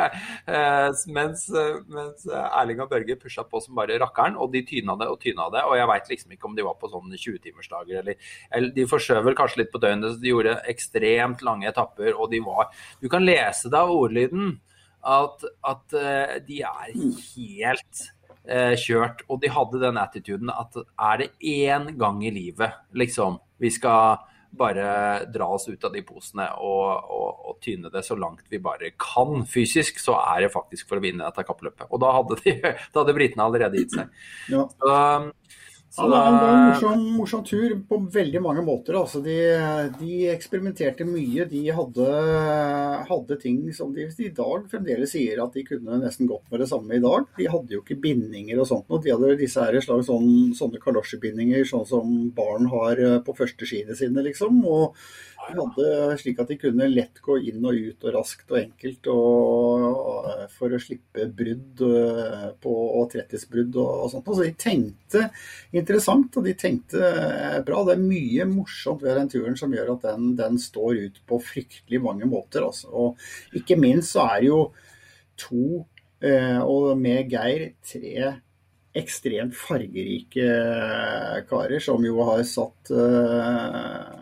[1.11, 1.45] Mens,
[1.91, 5.49] mens Erling og Børge pusha på som bare rakkeren, og de tyna det og tyna
[5.53, 5.65] det.
[5.67, 9.25] Og jeg veit liksom ikke om de var på sånn 20-timersdager eller, eller De forskjøv
[9.29, 12.69] vel kanskje litt på døgnet, så de gjorde ekstremt lange etapper, og de var
[13.01, 14.59] Du kan lese det av ordlyden
[15.03, 18.01] at, at eh, de er helt
[18.45, 19.23] eh, kjørt.
[19.29, 24.21] Og de hadde den attituden at er det én gang i livet liksom vi skal
[24.51, 28.59] bare dra oss ut av de posene og, og, og tyne det så langt vi
[28.59, 31.87] bare kan fysisk, så er det faktisk for å vinne dette kappløpet.
[31.87, 32.57] Og da hadde, de,
[32.91, 34.11] da hadde britene allerede gitt seg.
[34.51, 34.65] Ja.
[34.75, 34.97] Så,
[35.91, 38.95] så Ja, det var en morsom, morsom tur på veldig mange måter.
[38.95, 39.33] Altså, de,
[39.99, 41.43] de eksperimenterte mye.
[41.51, 42.05] De hadde,
[43.09, 46.69] hadde ting som de i dag fremdeles sier at de kunne nesten gått med det
[46.71, 47.27] samme i dag.
[47.35, 49.03] De hadde jo ikke bindinger og sånt noe.
[49.03, 53.67] De hadde disse her slags sånn, sånne kalosjebindinger sånn som barn har eh, på første
[53.67, 54.63] skiene sine, liksom.
[54.63, 54.95] Og
[55.47, 59.09] de hadde slik at de kunne lett gå inn og ut og raskt og enkelt
[59.11, 64.29] og, for å slippe brudd eh, på, og tretthetsbrudd og, og sånt.
[64.29, 65.25] Så de tenkte
[65.77, 67.81] interessant, og de tenkte eh, bra.
[67.87, 71.41] Det er mye morsomt ved den turen som gjør at den, den står ut på
[71.51, 72.67] fryktelig mange måter.
[72.67, 72.91] Altså.
[72.91, 74.61] Og ikke minst så er det jo
[75.41, 75.83] to,
[76.23, 78.31] eh, og med Geir, tre
[78.97, 80.47] ekstremt fargerike
[81.47, 84.20] karer som jo har satt, eh,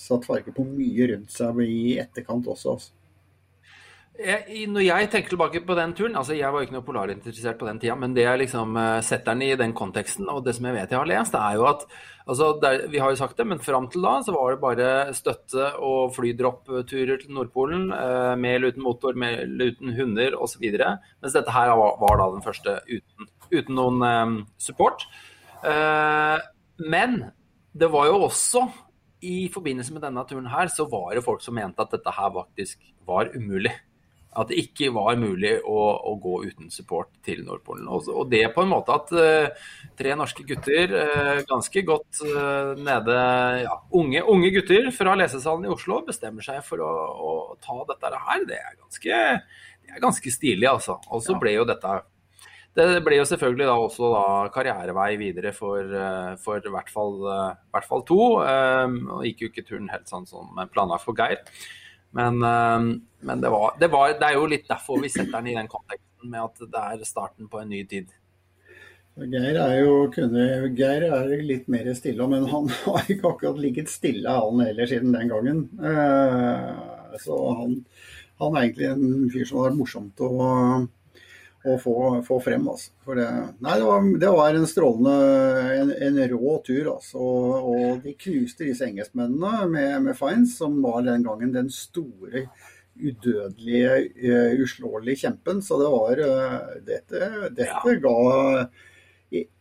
[0.00, 2.76] satt farge på mye rundt seg i etterkant også.
[2.76, 2.94] Altså.
[4.18, 7.68] Jeg, når jeg tenker tilbake på den turen, altså jeg var ikke noe polarinteressert på
[7.68, 10.66] den tida, men det jeg liksom eh, setter den i den konteksten, og det som
[10.66, 11.84] jeg vet jeg har lest, det er jo at
[12.26, 14.88] altså der, Vi har jo sagt det, men fram til da så var det bare
[15.14, 20.66] støtte og flydroppturer til Nordpolen, eh, med eller uten motor, med eller uten hunder osv.
[20.66, 25.06] Mens dette her var, var da den første uten, uten noen eh, support.
[25.62, 26.42] Eh,
[26.90, 27.20] men
[27.70, 28.66] det var jo også
[29.24, 32.32] i forbindelse med denne turen her, så var det folk som mente at dette her
[32.34, 33.74] faktisk var umulig.
[34.38, 37.88] At det ikke var mulig å, å gå uten support til Nordpolen.
[37.90, 42.76] Og, og det på en måte at uh, tre norske gutter, uh, ganske godt uh,
[42.76, 43.16] nede
[43.64, 47.32] ja, unge, unge gutter fra lesesalen i Oslo, bestemmer seg for å, å
[47.64, 49.24] ta dette her, det er ganske,
[49.82, 51.00] det er ganske stilig, altså.
[51.08, 51.96] Og så ble jo dette
[52.76, 57.56] det blir jo selvfølgelig da også da karrierevei videre for, eh, for i hvert eh,
[57.74, 58.20] hvert fall to.
[58.44, 61.42] eh, Og gikk jo ikke turen helt sånn som planlagt for Geir.
[62.12, 62.78] Men, eh,
[63.22, 65.68] men det, var, det, var, det er jo litt derfor vi setter den i den
[65.68, 68.12] konteksten med at det er starten på en ny tid.
[69.18, 70.44] Geir er jo kunne,
[70.78, 75.16] Geir er litt mer stille, men han har ikke akkurat ligget stille han heller siden
[75.16, 75.64] den gangen.
[75.82, 77.74] Eh, så han,
[78.38, 80.30] han er egentlig en fyr som har vært morsomt å,
[81.66, 81.94] å få,
[82.26, 82.66] få frem.
[82.70, 82.92] Altså.
[83.06, 83.26] For det,
[83.64, 85.14] nei, det, var, det var en strålende,
[85.74, 86.90] en, en rå tur.
[86.94, 87.28] Altså.
[87.72, 92.46] Og de knuste disse engelskmennene med, med Fines, som var den gangen den store
[92.98, 93.90] udødelige,
[94.24, 95.62] uh, uslåelige kjempen.
[95.62, 97.98] Så det var uh, Dette, dette Ja.
[98.02, 98.68] ga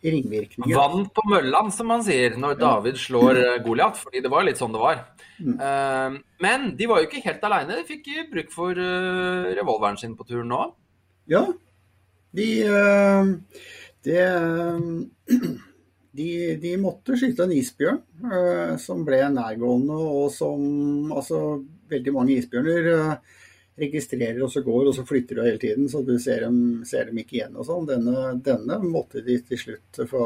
[0.04, 0.76] ringvirkninger.
[0.78, 4.00] Vann på møllan, som man sier, når David slår eh, Goliat.
[4.00, 5.04] Fordi det var litt sånn det var.
[5.38, 5.58] Mm.
[5.60, 7.78] Uh, men de var jo ikke helt aleine.
[7.78, 10.64] De fikk bruk for eh, revolveren sin på turen nå.
[11.28, 11.44] Ja,
[12.36, 12.50] de,
[14.04, 15.38] de, eh,
[16.18, 16.30] de,
[16.62, 18.00] de måtte skyte en isbjørn
[18.32, 21.42] eh, som ble nærgående, og som altså
[21.92, 23.36] veldig mange isbjørner eh,
[23.78, 27.10] registrerer og så går, og så flytter du hele tiden, så du ser dem, ser
[27.10, 27.86] dem ikke igjen og sånn.
[27.90, 30.26] Denne, denne, måtte de til slutt for,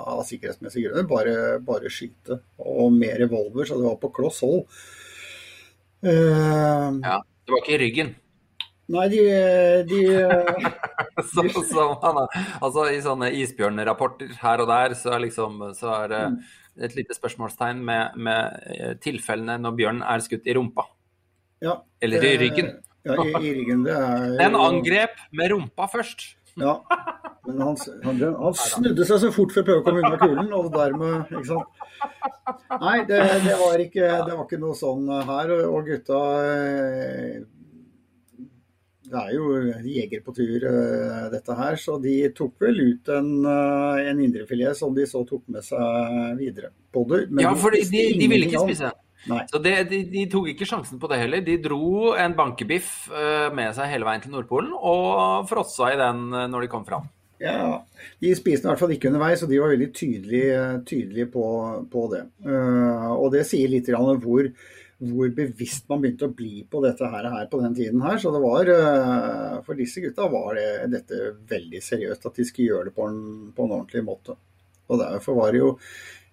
[0.00, 2.40] av sikkerhetsmessige grunner bare, bare, skyte.
[2.66, 4.64] Og med revolver, så det var på kloss hold.
[6.00, 8.14] Uh, ja, det var ikke i ryggen?
[8.90, 9.22] Nei, de,
[9.86, 10.00] de,
[11.32, 11.86] så, så,
[12.60, 16.38] altså, I sånne isbjørnrapporter her og der, så er, liksom, så er det mm.
[16.88, 20.86] et lite spørsmålstegn med, med tilfellene når bjørnen er skutt i rumpa.
[21.60, 22.74] Ja, Eller i ryggen.
[23.04, 23.84] Ja, i, i ryggen.
[23.84, 26.30] Det er Den angrep med rumpa først.
[26.60, 26.80] Ja,
[27.46, 30.50] men han, han, han, snudde seg så fort for å prøve å komme unna kulen,
[30.56, 31.86] og dermed Ikke sant.
[32.80, 35.52] Nei, det, det, var, ikke, det var, ikke, noe sånn her.
[35.68, 37.40] Og gutta eh,
[39.10, 39.46] Det er jo
[39.90, 44.78] jeger på tur, eh, dette her, så de tok vel ut en, eh, en indrefilet
[44.78, 46.70] som de så tok med seg videre.
[46.94, 48.92] Både, ja, for de, de, de ville ikke spise.
[49.30, 49.42] Nei.
[49.50, 51.42] Så det, de, de, tok ikke sjansen på det heller.
[51.44, 56.30] De dro en bankebiff uh, med seg hele veien til Nordpolen og frossa i den
[56.30, 57.10] når de kom fram.
[57.40, 57.82] Ja,
[58.20, 61.44] De spiste i hvert fall ikke underveis, og de var veldig tydelige, tydelige på,
[61.92, 62.26] på, det.
[63.16, 64.48] Og det sier litt om hvor,
[65.00, 68.20] hvor, bevisst man begynte å bli på dette her, her på den tiden her.
[68.20, 68.70] Så det var,
[69.66, 73.20] for disse gutta var det, dette veldig seriøst, at de skulle gjøre det på en,
[73.56, 74.36] på en ordentlig måte.
[74.90, 75.74] Og derfor var det jo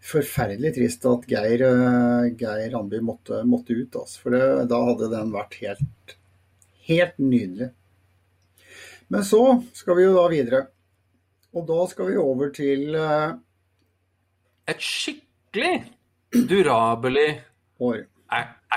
[0.03, 3.95] forferdelig trist at Geir, eh, Geir Randby måtte, måtte, ut.
[3.95, 6.15] Altså, for det, da hadde den vært helt,
[6.89, 7.71] helt nydelig.
[9.13, 9.41] Men så
[9.77, 10.65] skal vi jo da videre.
[11.55, 13.37] Og da skal vi over til uh,
[14.67, 15.87] Et skikkelig
[16.49, 17.29] durabelig
[17.79, 18.03] år.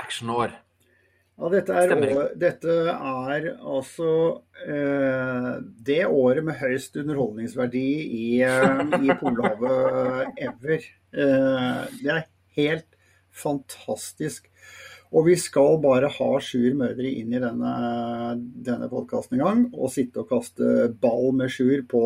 [0.01, 0.57] Actionår.
[1.41, 4.09] Ja, dette er, år, dette er altså
[4.61, 10.85] eh, det året med høyest underholdningsverdi i, eh, i Polhavet ever.
[11.15, 12.27] Eh, det er
[12.59, 12.99] helt
[13.31, 14.51] fantastisk.
[15.11, 17.73] Og vi skal bare ha Sjur mødre inn i denne,
[18.67, 22.03] denne podkasten en gang, og sitte og kaste ball med Sjur på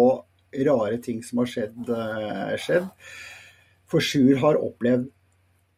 [0.55, 1.91] rare ting som har skjedd.
[1.91, 2.88] Eh, skjedd.
[3.91, 5.12] For Sjur har opplevd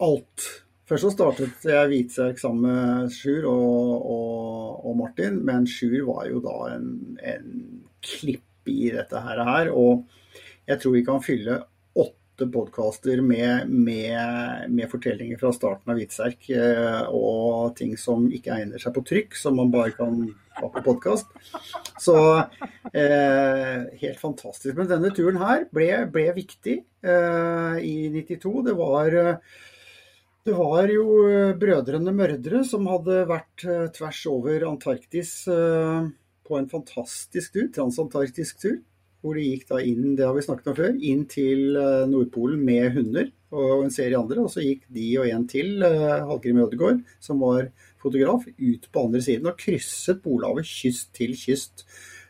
[0.05, 0.47] alt
[0.87, 6.29] Først så startet jeg Hvitserk sammen med Sjur og, og, og, Martin, men Sjur var
[6.29, 7.49] jo da en, en
[7.99, 9.73] klipp i dette her.
[9.75, 10.05] Og
[10.67, 11.59] jeg tror vi kan fylle
[11.99, 18.55] åtte podkaster med, med, med, fortellinger fra starten av Hvitserk eh, og ting som ikke
[18.55, 20.21] egner seg på trykk, som man bare kan
[20.61, 21.27] ha på podkast.
[21.99, 22.17] Så
[22.93, 24.71] eh, helt fantastisk.
[24.77, 28.59] Men denne turen her ble, ble viktig eh, i 92.
[28.69, 29.57] Det var eh,
[30.47, 36.05] det var jo eh, brødrene Mørdre som hadde vært eh, tvers over Antarktis eh,
[36.47, 38.77] på en fantastisk tur, transantarktisk tur.
[39.19, 41.75] Hvor de gikk da inn det har vi snakket om før, inn til
[42.07, 44.43] Nordpolen med hunder og en serie andre.
[44.45, 49.23] Og så gikk de og en til, Hallgrim Ødegaard, som var fotograf, ut på andre
[49.25, 51.83] siden og krysset Polhavet kyst til kyst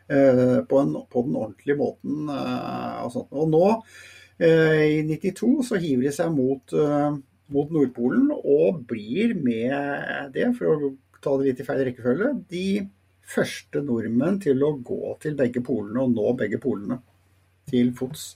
[0.08, 2.32] på, en, på den ordentlige måten.
[2.32, 3.64] Og, og nå,
[4.40, 6.78] i 92, så hiver de seg mot
[7.52, 10.92] mot Nordpolen, og blir med det, for å
[11.24, 12.66] ta det litt i feil rekkefølge, de
[13.28, 17.00] første nordmenn til å gå til begge polene og nå begge polene
[17.68, 18.30] til fots.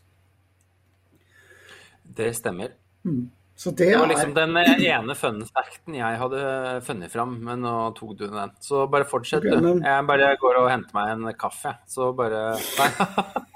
[2.13, 2.75] Det stemmer.
[3.07, 3.31] Mm.
[3.63, 6.43] Det, det, var liksom den ene fun facten jeg hadde
[6.87, 8.53] funnet fram, men nå tok du den.
[8.65, 9.79] Så bare fortsett, okay, men...
[9.79, 9.87] du.
[9.87, 12.91] Jeg bare går og henter meg en kaffe, så bare Nei.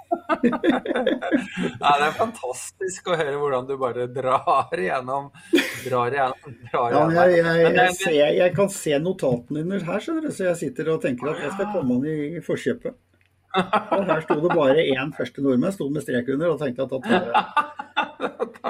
[0.53, 5.31] Nei, det er fantastisk å høre hvordan du bare drar igjennom.
[5.85, 7.17] Drar igjennom, drar igjennom.
[7.17, 10.61] Ja, jeg, jeg, jeg, ser, jeg, kan se notatene dine her, skjønner du, så jeg
[10.63, 12.99] sitter og tenker at jeg skal komme an i forkjøpet.
[13.55, 16.93] Og her sto det bare én første nordmenn, sto med strek under, og tenkte at
[16.93, 17.77] da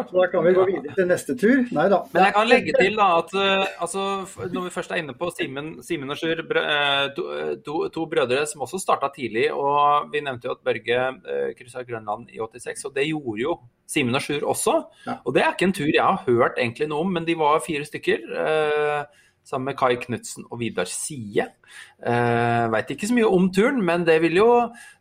[0.07, 1.63] så da kan vi gå videre til neste tur.
[1.75, 2.01] Nei da.
[2.13, 4.05] Men jeg kan legge til da at uh, altså,
[4.53, 7.27] når vi først er inne på Simen, Simen og Sjur, uh, to,
[7.67, 9.49] to, to, brødre som også starta tidlig.
[9.53, 13.59] og Vi nevnte jo at Børge uh, kryssa Grønland i 86, og det gjorde jo
[13.89, 14.79] Simen og Sjur også.
[15.07, 15.19] Ja.
[15.25, 17.63] Og det er ikke en tur jeg har hørt egentlig noe om, men de var
[17.65, 18.27] fire stykker.
[18.31, 21.45] Uh, sammen med Kai Knutsen og Vidar Sie.
[21.45, 24.51] Eh, Veit ikke så mye om turen, men det vil, jo,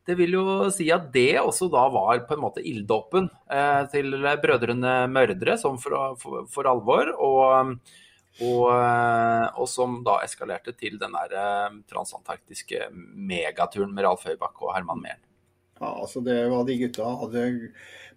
[0.05, 4.13] det vil, jo, si at det også da var på en måte ilddåpen eh, til
[4.43, 7.09] brødrene Mørdre, som for, for, for alvor.
[7.15, 7.75] Og,
[8.45, 14.75] og, eh, og, som da eskalerte til den der transantarktiske megaturen med Ralf Høybakk og
[14.77, 15.21] Herman Mehl.
[15.75, 17.47] Ja, altså det var de gutta hadde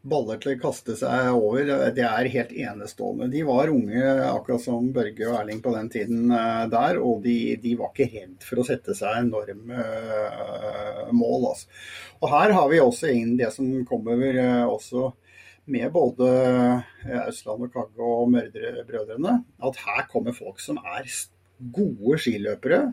[0.09, 1.71] baller til å kaste seg over.
[1.95, 3.29] Det er helt enestående.
[3.33, 7.39] De var unge, akkurat som Børge og Erling på den tiden eh, der, og de,
[7.63, 11.51] de var ikke redd for å sette seg enorme uh, mål.
[11.53, 11.81] Altså.
[12.21, 15.11] Og her har vi også inn det som kommer uh, også
[15.69, 16.29] med både
[17.27, 19.35] Østland og Kagge og Mørdrebrødrene,
[19.69, 21.05] at her kommer folk som er
[21.77, 22.87] gode skiløpere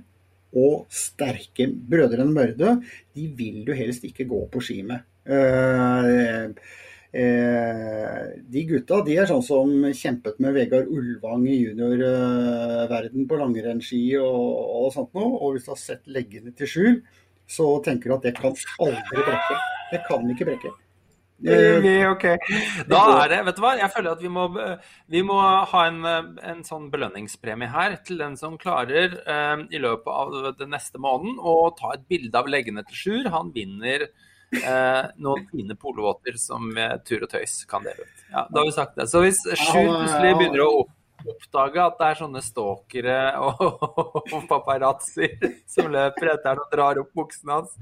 [0.55, 2.77] og sterke brødrene Mørde,
[3.15, 5.03] de vil du helst ikke gå på ski med.
[5.25, 6.49] Eh, eh,
[7.15, 14.47] de gutta de er sånn som kjempet med Vegard Ulvang i juniorverden på langrennsski og,
[14.81, 15.37] og sånt noe.
[15.39, 16.97] Og hvis du har sett leggene til Skjul,
[17.47, 19.61] så tenker du at det kan aldri brekke.
[19.93, 20.73] Det kan ikke brekke.
[21.43, 22.23] Eh, ok.
[22.87, 24.45] Da er det Vet du hva, jeg føler at vi må,
[25.11, 25.35] vi må
[25.67, 25.99] ha en,
[26.39, 31.35] en, sånn belønningspremie her til den som klarer eh, i løpet av den neste måneden
[31.39, 33.29] å ta et bilde av leggene til Sjur.
[33.35, 34.07] Han vinner
[34.61, 36.69] eh, noen fine polovåter som
[37.07, 38.27] Tur og Tøys kan dele ut.
[38.31, 39.09] Ja, da har vi sagt det.
[39.11, 40.85] Så hvis Sjur plutselig begynner å
[41.25, 43.61] oppdage at det er sånne stalkere og,
[44.35, 47.73] og paparazzoer som løper etter ham og drar opp buksene hans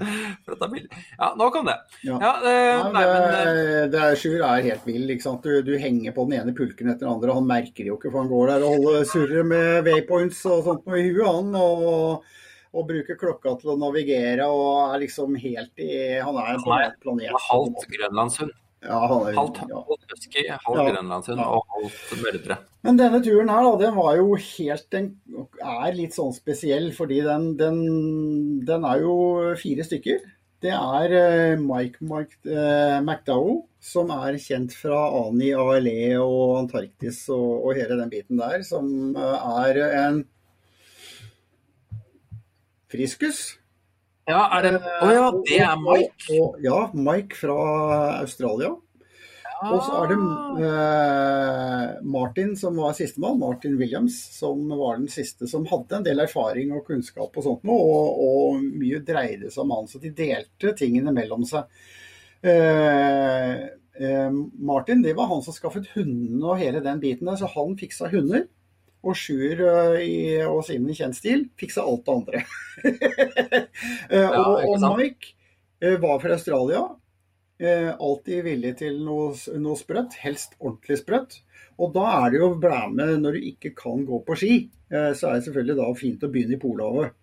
[0.46, 1.02] for å ta bilde.
[1.18, 1.78] Ja, nå kom det.
[2.06, 2.20] Ja.
[2.22, 5.10] Ja, eh, nei, det, men, eh, det er, Sjur er helt vill.
[5.16, 5.44] ikke sant?
[5.44, 7.36] Du, du, henger på den ene pulken etter den andre.
[7.36, 10.88] Han merker jo ikke, for han går der og holder surrer med waypoints og sånt
[10.88, 11.54] noe i huet, han.
[11.60, 12.40] og
[12.74, 17.40] og bruker klokka til å navigere og er liksom helt i Han er en planet.
[17.48, 18.54] Halvt grønlandshund.
[18.84, 19.82] Ja, han er, halvt ja.
[20.12, 21.48] husky, halvt ja, grønlandshund ja.
[21.48, 22.58] og halvt mørdre.
[22.84, 25.14] Men denne turen her, da, den var jo helt Den
[25.64, 27.78] er litt sånn spesiell, fordi den, den,
[28.68, 29.16] den er jo
[29.60, 30.26] fire stykker.
[30.64, 37.26] Det er uh, Mike, Mike uh, McDowell, som er kjent fra Ani, ALE og Antarktis
[37.36, 40.24] og, og hele den biten der, som uh, er en
[42.94, 43.44] friskus.
[44.30, 46.16] Ja, er det Å oh, ja, det er Mike?
[46.32, 47.58] Og, og, ja, Mike fra
[48.22, 48.72] Australia.
[49.44, 49.70] Ja.
[49.72, 50.18] Og så er det
[50.68, 56.24] eh, Martin som var sistemann, Martin Williams, som var den siste som hadde en del
[56.24, 59.88] erfaring og kunnskap og sånt noe, og, og mye dreide seg om han.
[59.92, 61.68] Så de delte tingene mellom seg.
[62.44, 63.54] Eh,
[64.00, 67.80] eh, Martin det var han som skaffet hundene og hele den biten der, så han
[67.80, 68.48] fiksa hunder.
[69.04, 72.44] Og Sjur og Simen i kjent stil fiksa alt det andre.
[74.14, 75.34] ja, og, og, Mike
[75.84, 76.84] uh, var fra Australia.
[77.64, 81.38] alltid villig til noe, noe sprøtt, helst ordentlig sprøtt.
[81.80, 84.56] Og da er det jo å bli med når du ikke kan gå på ski.
[84.90, 87.16] så er det selvfølgelig da fint å begynne i Polhavet.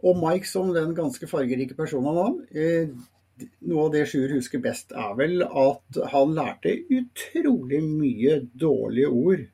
[0.00, 2.40] og Mike som den ganske fargerike personen han
[3.66, 9.44] noe av det Sjur husker best, er vel at han lærte utrolig mye dårlige ord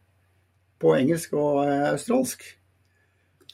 [0.83, 2.44] på engelsk og eh, australsk.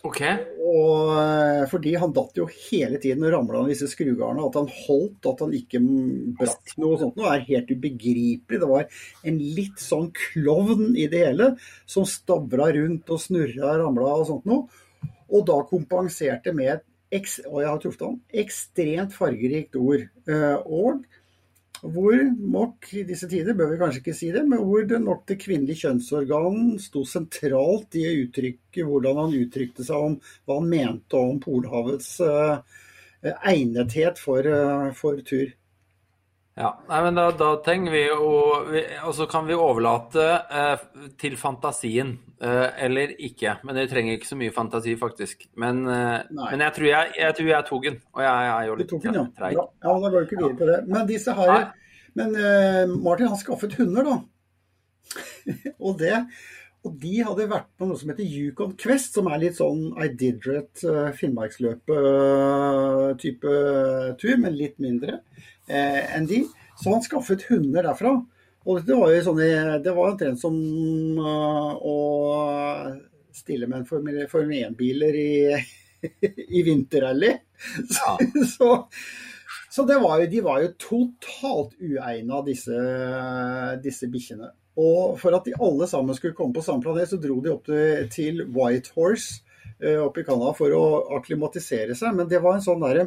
[0.03, 0.21] Ok.
[0.66, 4.49] Og eh, fordi han datt jo hele tiden og ramla av disse skrugarnene.
[4.49, 5.81] At han holdt, at han ikke
[6.40, 8.59] brakk noe sånt noe, er helt ubegripelig.
[8.59, 8.88] Det var
[9.31, 11.53] en litt sånn klovn i det hele,
[11.87, 14.83] som stavra rundt og snurra og ramla og sånt noe.
[15.33, 20.07] Og da kompenserte med et og jeg har truffet ham, ekstremt fargerikt ord.
[20.29, 21.03] Eh, og
[21.83, 25.25] hvor nok i disse tider, bør vi kanskje ikke si det, men hvor det nok
[25.27, 30.14] det kvinnelige kjønnsorgan sto sentralt i å uttrykke hvordan han uttrykte seg om
[30.46, 32.62] hva han mente om Polhavets uh,
[33.51, 35.51] egnethet for, uh, for tur.
[36.55, 38.33] Ja, nei, men da, da trenger vi å
[39.07, 40.83] Og så kan vi overlate eh,
[41.21, 42.12] til fantasien.
[42.43, 43.57] Eh, eller ikke.
[43.65, 45.47] Men vi trenger ikke så mye fantasi, faktisk.
[45.57, 48.01] Men, eh, men jeg, tror jeg, jeg, tror jeg, tok den.
[48.12, 49.25] Og jeg, jeg er jo litt den, ja.
[49.38, 49.57] treig.
[49.57, 50.79] Ja, ja, da går vi ikke videre på det.
[50.93, 51.71] Men disse her.
[52.21, 54.21] Men eh, Martin har skaffet hunder, da.
[55.87, 56.19] og det
[56.83, 60.09] og de hadde vært på noe som heter Yukon Quest, som er litt sånn I
[60.19, 63.53] did it uh, Finnmarksløpet-type
[64.19, 65.23] tur, men litt mindre eh,
[65.72, 66.42] enn de.
[66.76, 68.16] Så han skaffet hunder derfra.
[68.62, 69.40] Og det var jo sånn,
[69.82, 70.54] det var omtrent som
[71.18, 71.96] uh, å
[73.35, 73.88] stille med en
[74.30, 75.35] Formel 1-biler i,
[76.58, 77.32] i vinterrally.
[77.92, 78.74] Så,
[79.70, 82.74] så, det var jo, de var jo totalt uegna, disse,
[83.85, 84.48] disse bikkjene.
[84.82, 87.68] Og for at de alle sammen skulle komme på samme planet, så dro de opp
[87.68, 89.44] til, til Whitehorse
[89.78, 90.82] uh, oppe i Canada for å
[91.20, 92.18] akklimatisere seg.
[92.18, 93.06] Men det var en sånn derre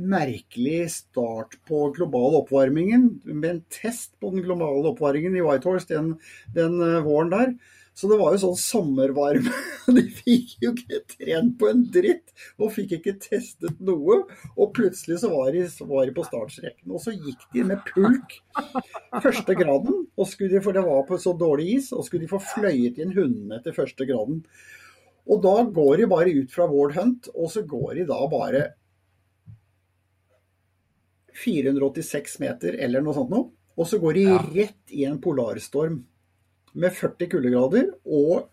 [0.00, 6.14] merkelig start på global oppvarmingen, med en test på den globale oppvarmingen i Whitehorse den,
[6.56, 7.54] den uh, våren der.
[7.94, 9.52] Så det var jo sånn sommervarme.
[9.96, 14.22] De fikk jo ikke trent på en dritt, og fikk ikke testet noe.
[14.56, 16.88] Og plutselig så var de, så var de på startstreken.
[16.88, 18.38] Og så gikk de med pulk
[19.20, 22.96] første graden, de, for det var på så dårlig is, og skulle de få fløyet
[23.02, 24.40] inn hundene etter første graden.
[25.28, 28.70] Og da går de bare ut fra Ward Hunt, og så går de da bare
[31.44, 33.50] 486 meter eller noe sånt noe.
[33.78, 34.40] Og så går de ja.
[34.52, 36.02] rett i en polarstorm
[36.72, 38.48] med 40 kuldegrader og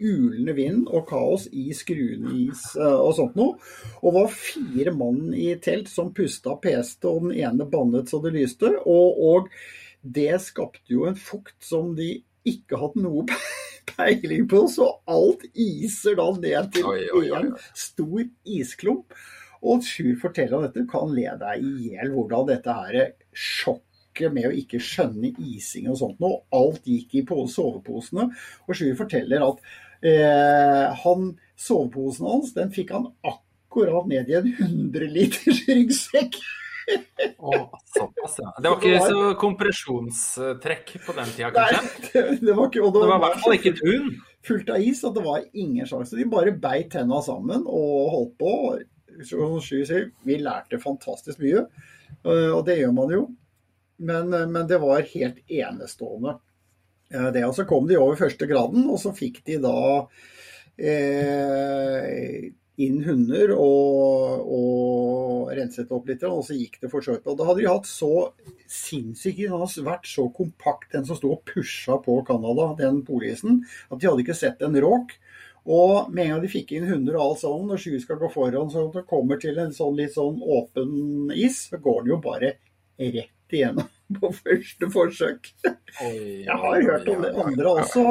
[0.00, 3.58] ulende vind og kaos i skruende is eh, og sånt noe.
[4.00, 8.34] Og var fire mann i telt som pusta, peste, og den ene bannet så det
[8.36, 8.72] lyste.
[8.80, 9.50] Og, og
[10.00, 12.14] det skapte jo en fukt som de
[12.48, 13.26] ikke hadde noe
[13.92, 19.12] peiling på, så alt iser da ned til en stor isklump.
[19.60, 23.00] Og Sjur forteller om dette, du kan le deg i hjel hvordan dette her
[23.36, 26.32] sjokket med å ikke skjønne ising og sånt nå.
[26.56, 28.30] Alt gikk i soveposene.
[28.66, 29.60] Og Sjur forteller at
[30.06, 36.40] eh, han, soveposen hans den fikk han akkurat ned i en 100 liters ryggsekk.
[37.38, 37.52] Å,
[37.94, 38.50] såpass, ja.
[38.58, 42.08] Det var ikke så kompresjonstrekk på den tida, Nei, kanskje?
[42.14, 44.08] det, det var ikke, og Det var i hvert fall ikke tun.
[44.46, 46.16] fullt av is og det var ingen sjanse.
[46.18, 48.54] De bare beit tenna sammen og holdt på.
[50.26, 51.66] Vi lærte fantastisk mye,
[52.24, 53.24] eh, og det gjør man jo.
[54.00, 56.38] Men, eh, men det var helt enestående.
[57.12, 60.06] Eh, Det, og Så kom de over første graden, og så fikk de da
[60.78, 62.50] eh,
[62.80, 67.60] inn hunder og, og renset opp litt, og så gikk det for så da hadde
[67.60, 68.30] de hatt så
[68.70, 73.64] sinnssykt Den hadde vært så kompakt, den som sto og pusha på Canada, den polisen,
[73.90, 75.18] at de hadde ikke sett en råk.
[75.68, 78.30] Og med en gang de fikk inn hunder og alt sånn, når Sju skal gå
[78.32, 82.20] foran, så det kommer til en sånn litt sånn åpen is, så går den jo
[82.24, 82.54] bare
[83.00, 83.88] rett igjennom
[84.20, 85.50] på første forsøk.
[86.00, 87.34] Jeg har hørt om det.
[87.44, 88.04] Andre, også,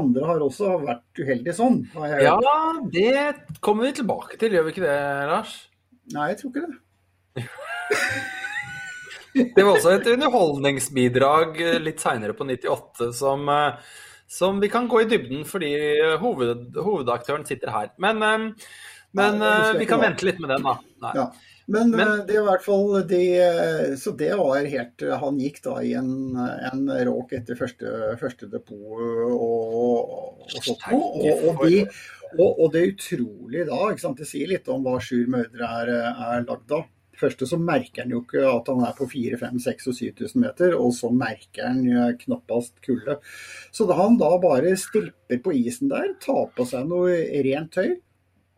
[0.00, 1.82] andre har også vært uheldige sånn.
[2.24, 2.38] Ja,
[2.92, 4.96] det kommer vi tilbake til, gjør vi ikke det,
[5.30, 5.58] Lars?
[6.14, 7.44] Nei, jeg tror ikke det.
[9.34, 13.96] Det var også et underholdningsbidrag eh, litt seinere på 98 som, eh,
[14.34, 15.72] som vi kan gå i dybden fordi
[16.22, 17.90] hoved, hovedaktøren sitter her.
[18.02, 18.68] Men, eh,
[19.14, 20.78] men husker eh, vi kan vente litt med den, da.
[21.04, 21.12] Nei.
[21.20, 21.26] Ja.
[21.66, 23.20] Men, Men- eh, det er i hvert fall det
[23.96, 29.00] Så det var helt Han gikk da i en, en råk etter første, første depot
[29.30, 30.10] og,
[30.44, 30.84] og sånt.
[30.92, 31.86] Og, og, de,
[32.34, 35.94] og, og det utrolige da, ikke sant, det sier litt om hva Sjur Mørdre er,
[36.12, 36.84] er lagd av.
[37.14, 39.98] Det første så merker han jo ikke at han er på 4 5 6 og
[40.00, 43.20] 7000 meter, og så merker han eh, knappast kulde.
[43.70, 47.14] Så da han da bare stilper på isen der, tar på seg noe
[47.46, 47.92] rent tøy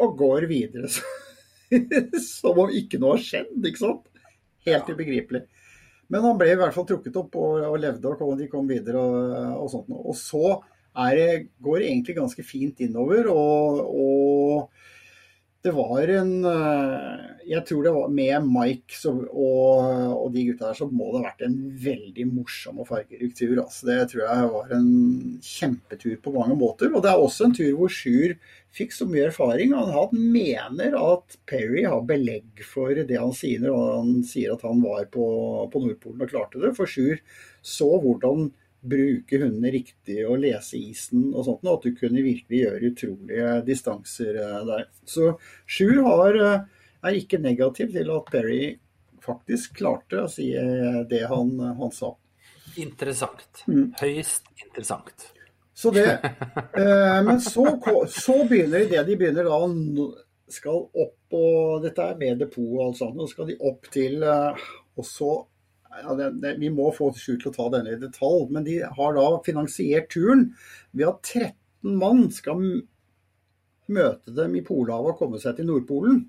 [0.01, 0.89] og går videre.
[0.97, 1.05] Så
[2.23, 4.09] som om ikke noe har skjedd, ikke sant?
[4.65, 5.45] Helt ubegripelig.
[6.09, 8.69] Men han ble i hvert fall trukket opp og, og levde, og kom, de kom
[8.71, 9.93] videre og, og sånt.
[9.93, 10.57] Og så
[11.13, 14.96] det, går det egentlig ganske fint innover, og, og
[15.67, 20.69] det var en eh, Jeg tror det var med Mike så, og, og de gutta
[20.69, 23.57] der, så må det ha vært en veldig morsom og fargerik tur.
[23.63, 23.89] Altså.
[23.89, 24.91] Det tror jeg var en
[25.47, 26.91] kjempetur på mange måter.
[26.93, 28.37] Og det er også en tur hvor Sjur
[28.77, 29.75] fikk så mye erfaring.
[29.79, 34.67] Han, han mener at Perry har belegg for det han sier når han sier at
[34.67, 35.27] han var på,
[35.73, 36.75] på Nordpolen og klarte det.
[36.79, 37.23] For Sjur
[37.67, 38.51] så hvordan
[38.89, 43.53] bruke hundene riktig og lese isen og sånt, og at du kunne virkelig gjøre utrolige
[43.67, 44.85] distanser eh, der.
[45.09, 45.33] Så
[45.69, 48.61] Sjur har, eh, er ikke negativ til at Perry
[49.27, 52.13] faktisk klarte å si eh, det han, han sa.
[52.81, 53.65] Interessant.
[53.67, 53.91] Mm.
[54.01, 55.31] Høyst interessant.
[55.77, 56.07] Så det,
[56.81, 57.67] eh, men så,
[58.09, 59.61] så begynner de det de begynner da
[60.49, 63.17] skal opp og Dette er med depot og alt sånt.
[63.19, 65.31] Nå skal de opp til Og så
[66.03, 68.81] ja, det, det, Vi må få Sjur til å ta denne i detalj, men de
[68.85, 70.49] har da finansiert turen
[70.93, 72.63] ved at 13 mann skal
[73.93, 76.25] møte dem i Polhavet og komme seg til Nordpolen.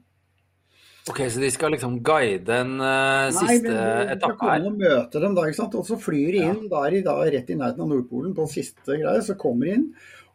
[1.07, 4.65] Ok, så de skal liksom guide en eh, Nei, siste men de skal etappe her?
[4.67, 5.77] og møte dem da, ikke sant.
[5.79, 8.99] Og så flyr de inn der i, da, rett i nærheten av Nordpolen på siste
[8.99, 9.85] greie, så kommer de inn.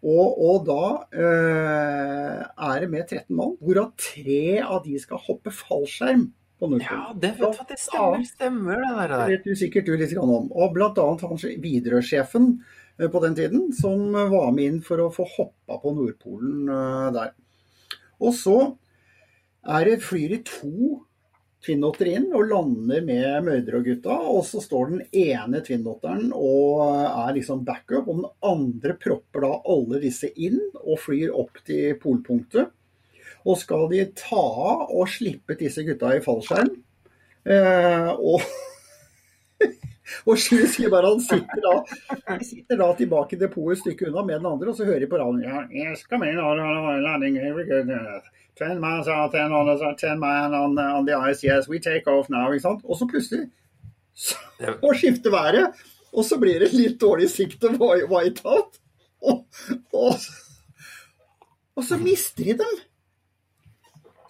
[0.03, 5.53] Og, og da eh, er det med 13 mann, hvorav tre av de skal hoppe
[5.55, 6.31] fallskjerm
[6.63, 9.15] Ja, det, vet det stemmer, stemmer det der.
[9.15, 10.51] Det vet du sikkert du litt om.
[10.53, 12.51] Og annet han Widerøe-sjefen
[12.99, 17.09] eh, på den tiden, som var med inn for å få hoppa på Nordpolen eh,
[17.19, 17.33] der.
[18.23, 18.59] Og så
[19.63, 21.01] er det, flyr de to
[21.63, 24.19] Twin-Otter inn og lander med Mørdre og gutta.
[24.35, 29.53] Og så står den ene Twin-Otteren og er liksom backup, og den andre propper da
[29.75, 32.73] alle disse inn og flyr opp til polpunktet.
[33.43, 36.71] Og skal de ta av og slippe disse gutta i fallskjerm.
[37.43, 38.45] Eh, og
[40.29, 41.75] og Sjur sier bare han sitter da,
[42.45, 45.11] sitter da tilbake i depotet et stykke unna med den andre, og så hører de
[45.11, 46.05] på radioen ja, yes.
[52.85, 53.49] Og så plutselig
[54.83, 55.83] og skifter været,
[56.13, 58.79] og så blir det litt dårlig sikt og White- Whiteout.
[59.23, 59.45] Og,
[59.95, 60.15] og,
[61.77, 62.81] og så mister de dem.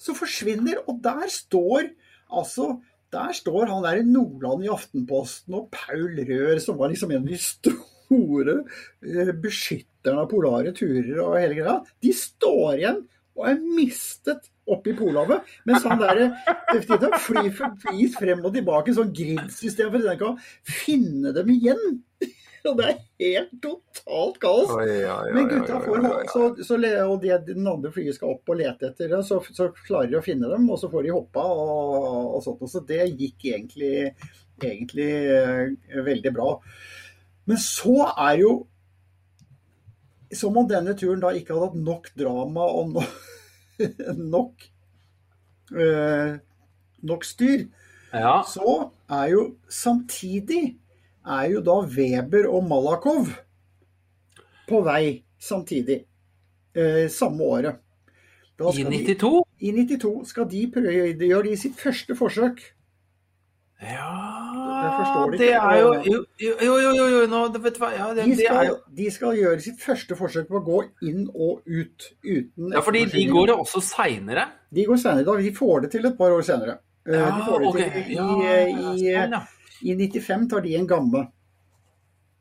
[0.02, 1.92] Så forsvinner, og der står
[2.32, 2.74] altså
[3.12, 7.26] der står han der i Nordland i Aftenposten og Paul Rør, som var liksom en
[7.26, 8.54] av de store
[9.04, 11.74] eh, beskytterne av polare turer og hele greia.
[12.00, 13.02] De står igjen
[13.36, 15.44] og er mistet oppe i Polhavet.
[15.68, 20.34] Mens han der eh, flyr forbi frem og tilbake, sånn grid-system, for å
[20.64, 22.00] finne dem igjen.
[22.70, 24.70] Og det er helt totalt kaos.
[24.70, 28.36] Oi, oi, oi, Men gutta får så, så, le- Og de, den andre flyet skal
[28.36, 31.08] opp og lete etter det, så, så klarer de å finne dem, og så får
[31.08, 32.62] de hoppa og, og sånt.
[32.70, 34.12] Så det gikk egentlig,
[34.62, 36.52] egentlig eh, veldig bra.
[37.50, 38.52] Men så er jo
[40.32, 43.02] Som om denne turen da ikke hadde hatt nok drama og no,
[44.36, 44.62] nok
[45.76, 46.38] eh,
[47.02, 47.66] nok styr,
[48.14, 48.38] Ja.
[48.46, 50.76] så er jo samtidig
[51.26, 53.28] er jo da Weber og Malakov
[54.68, 56.04] på vei samtidig.
[56.74, 57.78] Eh, samme året.
[58.62, 59.42] I skal de- 92?
[59.60, 62.60] I 92 skal de prøve, de gjør de sitt første forsøk.
[63.82, 64.62] Ja
[65.38, 68.46] det er jo Jo, jo, jo, jo, nå, vet du hva ja, det, De det
[68.46, 72.72] skal, jo de skal gjøre sitt første forsøk på å gå inn og ut uten
[72.74, 74.48] Ja, fordi de går det også seinere.
[74.72, 75.36] De går senere da.
[75.42, 76.78] De får det til et par år senere.
[77.06, 77.80] Eh, Ja, de får det ok.
[77.80, 78.28] til i, Ja,
[78.62, 79.42] i, i, ja.
[79.82, 81.26] I 95 tar de en gamme.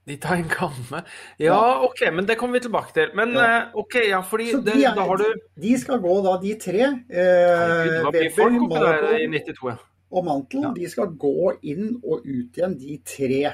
[0.10, 1.04] De tar en gamme.
[1.38, 3.12] Ja, OK, men det kommer vi tilbake til.
[3.16, 3.46] Men Ja.
[3.62, 5.28] eh, OK, ja, fordi det, de, er, da har du
[5.62, 9.70] de skal gå da, de tre, eh, det Weber, folk oppi der i Malakov 92,
[9.70, 9.76] ja.
[10.12, 10.72] og Mantel, Ja.
[10.76, 13.54] de skal gå inn og ut igjen, de tre.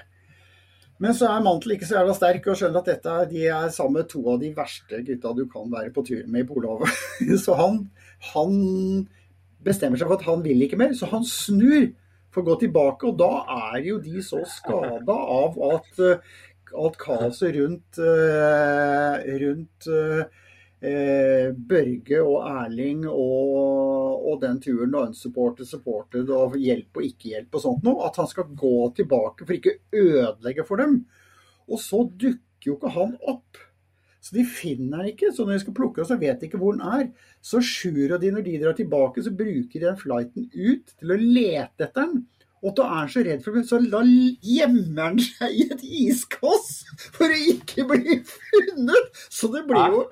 [1.00, 4.00] Men så er Mantel ikke så jævla sterk og skjønner at dette, de er sammen
[4.00, 6.90] med to av de verste gutta du kan være på tur med i Polhavet.
[7.44, 7.84] Så han,
[8.34, 8.56] han
[9.64, 11.92] bestemmer seg for at han vil ikke mer, så han snur
[12.38, 13.10] for å gå tilbake.
[13.10, 13.32] Og da
[13.74, 16.36] er jo de så skada av at, eh,
[16.88, 19.90] at kaoset rundt, eh, rundt
[20.78, 27.32] eh, Børge og Erling og, og den turen og unsupported, supported og hjelp og ikke
[27.34, 31.00] hjelp og sånt noe, at han skal gå tilbake for ikke ødelegge for dem.
[31.68, 33.58] Og så dukker jo ikke han opp.
[34.28, 35.30] Så de finner den ikke.
[35.32, 37.06] Så når de skal plukke den, så vet de ikke hvor den er.
[37.40, 41.14] Så Sjur og de, når de drar tilbake, så bruker de den flighten ut til
[41.14, 42.26] å lete etter den.
[42.66, 45.84] Og da er han så redd for det, så da gjemmer han seg i et
[46.10, 46.72] iskass
[47.16, 49.20] for å ikke bli funnet.
[49.30, 50.04] Så det blir jo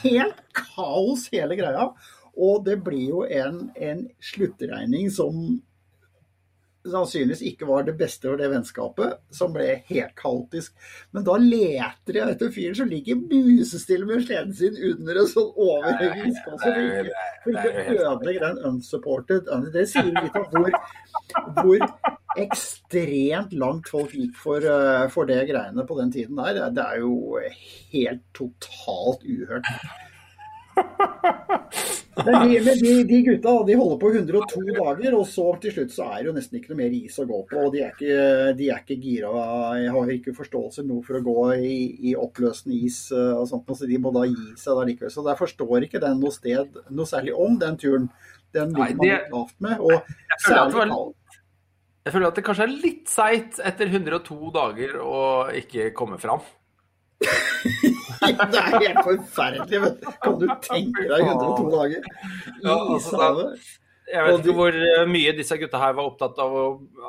[0.00, 1.90] helt kaos hele greia.
[2.36, 5.60] Og det blir jo en, en sluttregning som
[6.92, 10.74] sannsynligvis ikke var det beste for det vennskapet, som ble helt kaotisk.
[11.16, 15.50] Men da leter jeg etter fyren som ligger musestille med sleden sin under en sånn
[15.52, 16.72] overhengende iskasse.
[16.72, 19.52] For ikke, for ikke å ødelegge den unsupported.
[19.74, 20.80] Det sier litt om hvor,
[21.60, 21.86] hvor
[22.36, 26.66] ekstremt langt folk gikk for, eh, for det greiene på den tiden der.
[26.74, 27.38] Det er jo
[27.92, 29.72] helt totalt uhørt.
[32.24, 35.92] Men, de, men de, de gutta de holder på 102 dager, og så til slutt
[35.92, 37.58] så er det jo nesten ikke noe mer is å gå på.
[37.66, 39.32] og De er ikke, de er ikke gira.
[39.82, 41.76] Jeg har ikke forståelse nå for å gå i,
[42.10, 45.12] i oppløsende is eh, og sånt, så de må da gi seg da likevel.
[45.12, 48.08] Så der forstår ikke den noe sted noe særlig om den turen.
[48.56, 49.84] Den ligger man litt lavt med.
[49.84, 51.40] Og særlig kaldt.
[52.06, 55.22] Jeg føler at det kanskje er litt seigt etter 102 dager å
[55.58, 56.40] ikke komme fram.
[58.52, 59.80] Det er helt forferdelig.
[60.22, 63.56] Kan du tenke deg 102 dager i Ja, altså?
[64.06, 66.52] Jeg vet ikke hvor eh, mye disse gutta her var opptatt av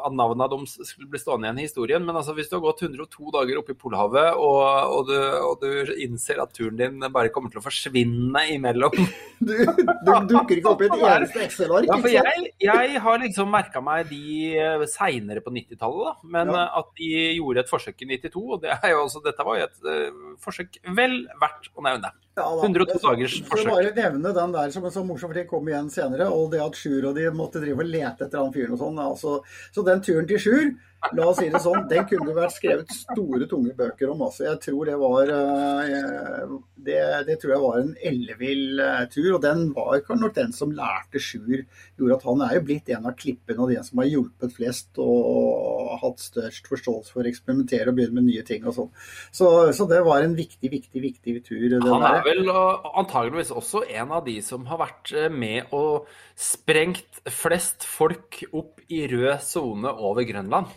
[0.07, 2.81] at navnene deres skulle bli stående igjen i historien, men altså hvis du har gått
[2.87, 4.63] 102 dager oppe i Polhavet, og,
[4.95, 8.97] og, du, og du innser at turen din bare kommer til å forsvinne imellom
[9.47, 11.85] Du, du dukker ikke opp i et eneste Excel-ark.
[11.85, 16.23] Ja, for jeg, jeg har liksom merka meg de seinere på 90-tallet.
[16.25, 16.63] Men Ja.
[16.65, 19.59] eh, at de gjorde et forsøk i 92, og det er jo også, dette var
[19.61, 22.09] jo et eh, forsøk vel verdt å nevne.
[22.37, 22.65] Ja, da.
[22.67, 23.71] 102 dagers forsøk.
[23.73, 26.27] bare nevne den der som en sånn morsom, for de kom igjen senere.
[26.29, 28.99] Og det at Sjur og de måtte drive og lete etter han fyren og sånn.
[29.01, 29.39] Altså,
[29.73, 30.67] så den turen til Sjur,
[31.13, 34.23] la oss si det sånn, den kunne vært skrevet store, tunge bøker om.
[34.27, 34.45] Altså.
[34.47, 36.55] Jeg tror det var eh,
[36.87, 39.29] det, det tror jeg var en ellevill eh, tur.
[39.37, 41.63] Og den var nok den som lærte Sjur.
[41.97, 45.01] Gjorde at han er jo blitt en av klippene og den som har hjulpet flest
[45.01, 48.91] og hatt størst forståelse for å eksperimentere og begynne med nye ting og sånn.
[49.33, 51.77] Så, så det var en viktig, viktig, viktig tur.
[51.87, 57.21] Han er vel antageligvis også en av de som har vært eh, med og sprengt
[57.33, 60.69] flest folk opp i rød sone over Grønland.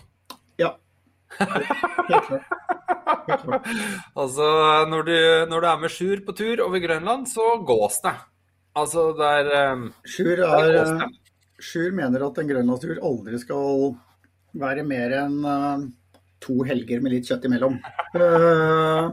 [0.61, 0.71] Ja.
[0.71, 0.71] Helt klart.
[0.71, 0.81] Helt klart.
[4.21, 4.47] Altså,
[4.91, 5.17] når du,
[5.51, 8.17] når du er med Sjur på tur over Grønland, så gås det.
[8.79, 11.09] Altså, det er eh, Sjur, er det.
[11.61, 13.91] Sjur mener at en grønlandstur aldri skal
[14.61, 15.89] være mer enn eh,
[16.41, 17.77] to helger med litt kjøtt imellom.
[18.17, 19.05] Eh,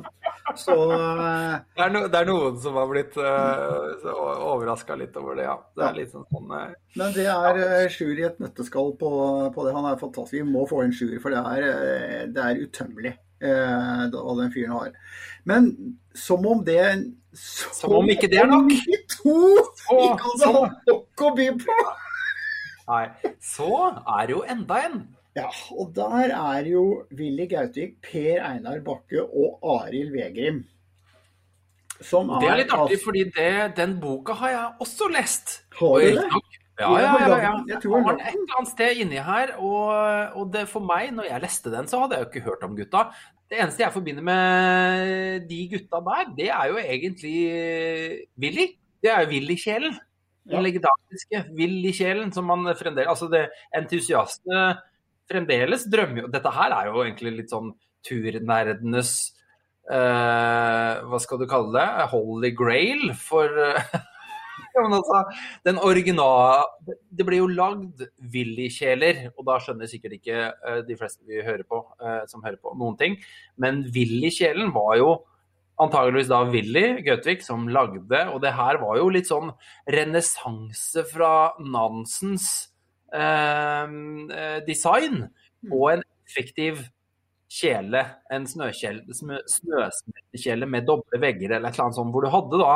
[0.55, 4.07] så eh, Det er, no, det er noen som har blitt uh,
[4.53, 5.55] overraska litt over det, ja.
[5.75, 5.89] Det Ja.
[5.89, 9.11] er litt sånn, sånn uh, Men det er uh, Sjur i et nøtteskall på,
[9.53, 9.73] på det.
[9.75, 10.37] Han er fantastisk.
[10.39, 14.53] Vi må få inn Sjur, for det er, eh, det er utømmelig eh, hva den
[14.55, 14.91] fyren har.
[15.45, 15.71] Men
[16.17, 16.81] som om det
[17.37, 18.71] Som om ikke det er nok.
[19.13, 19.35] Som
[19.85, 21.77] to ikke hadde hatt nok å by på!
[22.87, 23.03] Nei.
[23.43, 24.97] Så er det jo enda en.
[25.37, 26.83] Ja, og der er jo
[27.13, 30.63] Willy Gautvik, Per Einar Bakke og Arild Vegrim.
[32.01, 35.59] Som Det er litt artig, fordi det, den boka har jeg også lest.
[35.79, 36.25] Har du det?
[36.77, 37.37] Ja, ja, ja.
[37.41, 37.53] ja.
[37.71, 39.55] Jeg tror den et eller annet sted inni her.
[39.57, 39.93] Og,
[40.37, 42.75] og det, for meg, når jeg leste den, så hadde jeg jo ikke hørt om
[42.77, 43.07] gutta.
[43.49, 47.37] Det eneste jeg forbinder med de gutta der, det er jo egentlig
[48.41, 48.67] Willy.
[49.01, 49.97] Det er jo Willy-kjelen.
[50.47, 54.77] Den legendariske Willy-kjelen som man fremdeles Altså, det entusiastene
[55.29, 57.71] fremdeles drømmer jo Dette her er jo egentlig litt sånn
[58.07, 59.15] turnerdenes
[59.91, 61.87] uh, Hva skal du kalle det?
[62.13, 64.01] Holy grail for uh,
[64.83, 65.23] altså,
[65.67, 71.25] den originale Det ble jo lagd Willy-kjeler, og da skjønner sikkert ikke uh, de fleste
[71.27, 71.83] vi hører på,
[72.29, 73.17] som hører på, noen ting.
[73.59, 75.11] Men Willy-kjelen var jo
[75.81, 79.51] antageligvis da Willy Gautvik som lagde, og det her var jo litt sånn
[79.93, 82.47] renessanse fra Nansens
[84.67, 85.21] design,
[85.71, 86.83] og en effektiv
[87.47, 88.01] kjele,
[88.33, 92.73] en snøkjele, med doble vegger eller et eller annet sånt, hvor du hadde da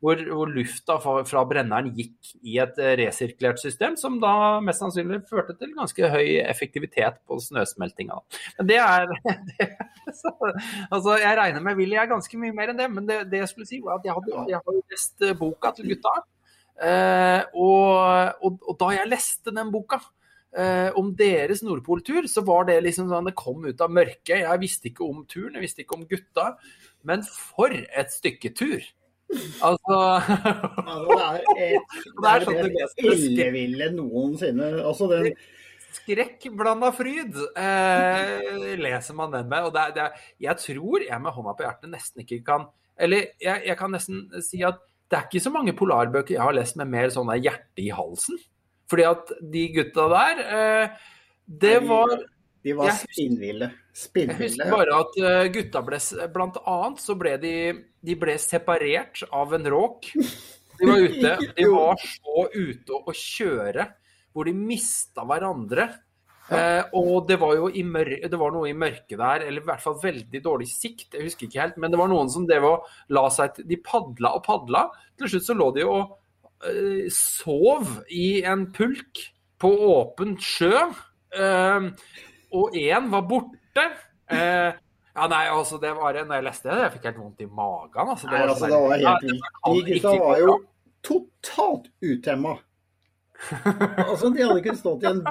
[0.00, 4.32] hvor, hvor lufta fra, fra brenneren gikk i et eh, resirkulert system, som da
[4.64, 8.16] mest sannsynlig førte til ganske høy effektivitet på snøsmeltinga.
[8.58, 9.08] Men det er
[9.52, 9.70] det,
[10.16, 10.32] så,
[10.88, 13.52] Altså, jeg regner med Willy er ganske mye mer enn det, men det, det jeg
[13.52, 16.16] skulle si var at jeg, hadde, jeg har jo lest eh, boka til gutta.
[16.80, 20.00] Eh, og, og, og da jeg leste den boka,
[20.56, 24.40] eh, om deres Nordpol-tur, så var det liksom sånn det kom ut av mørket.
[24.42, 26.54] Jeg visste ikke om turen, jeg visste ikke om gutta.
[27.06, 28.80] Men for et stykke tur!
[29.62, 29.96] Altså
[31.06, 34.70] det er, et, Det er sånn det mest mest- elleville noensinne.
[34.82, 35.32] Altså, den,
[35.90, 39.66] Skrekk blanda fryd eh, leser man den med.
[39.66, 42.68] Og det er, det er, jeg tror jeg med hånda på hjertet nesten ikke kan
[43.00, 44.78] Eller jeg, jeg kan nesten si at
[45.10, 48.38] det er ikke så mange polarbøker jeg har lest med mer sånn hjerte i halsen.
[48.90, 50.94] Fordi at de gutta der eh,
[51.46, 52.12] Det var
[52.62, 53.70] de var husker- spinnville.
[54.14, 55.98] Jeg husker bare at eh, gutta ble
[56.34, 57.54] Blant annet så ble de,
[58.06, 60.10] de ble separert av en råk.
[60.80, 61.32] De var ute.
[61.56, 63.88] De var så ute å kjøre
[64.30, 65.88] hvor de mista hverandre.
[66.50, 69.98] Eh, og det var jo det var noe i mørket der, eller i hvert fall
[70.02, 71.78] veldig dårlig sikt, jeg husker ikke helt.
[71.78, 74.88] Men det var noen som drev og la seg til De padla og padla.
[75.18, 76.16] Til slutt så lå de og
[76.66, 79.22] eh, sov i en pulk
[79.60, 80.74] på åpen sjø.
[81.38, 81.90] Eh,
[82.50, 83.86] og én var borte.
[84.30, 84.72] Eh,
[85.10, 88.10] ja, nei, altså, det var Når jeg leste det, jeg fikk helt vondt i magen.
[88.14, 89.46] Altså, Nei, var altså, sånn det var helt det vilt.
[89.66, 90.56] De gutta var jo
[91.06, 92.56] totalt utemma.
[94.10, 95.22] Altså, de hadde ikke stått i en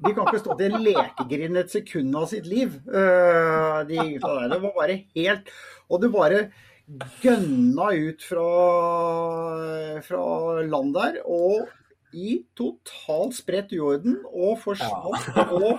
[0.00, 2.78] De kan ikke stå til en lekegrind et sekund av sitt liv.
[2.88, 4.48] øh, de gutta der.
[4.54, 5.50] Det var bare helt
[5.90, 6.40] Og det bare
[7.22, 8.46] gønna ut fra,
[10.06, 11.20] fra land der.
[11.26, 11.68] Og
[12.12, 14.18] i totalt spredt uorden.
[14.32, 15.28] Og forsvant.
[15.52, 15.78] Og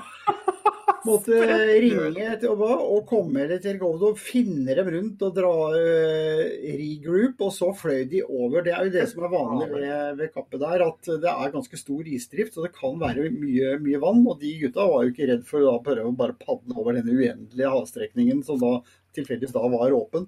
[1.08, 1.38] måtte
[1.82, 6.42] ringe til Obba og komme til Govdo, finne dem rundt og dra uh,
[6.78, 8.62] regroup, og så fløy de over.
[8.66, 11.82] Det er jo det som er vanlig ved, ved kappet der, at det er ganske
[11.82, 14.24] stor isdrift, og det kan være mye, mye vann.
[14.28, 17.18] Og de gutta var jo ikke redd for å prøve å bare padle over denne
[17.18, 18.78] uendelige havstrekningen som da
[19.18, 20.28] tilfeldigvis da var åpen.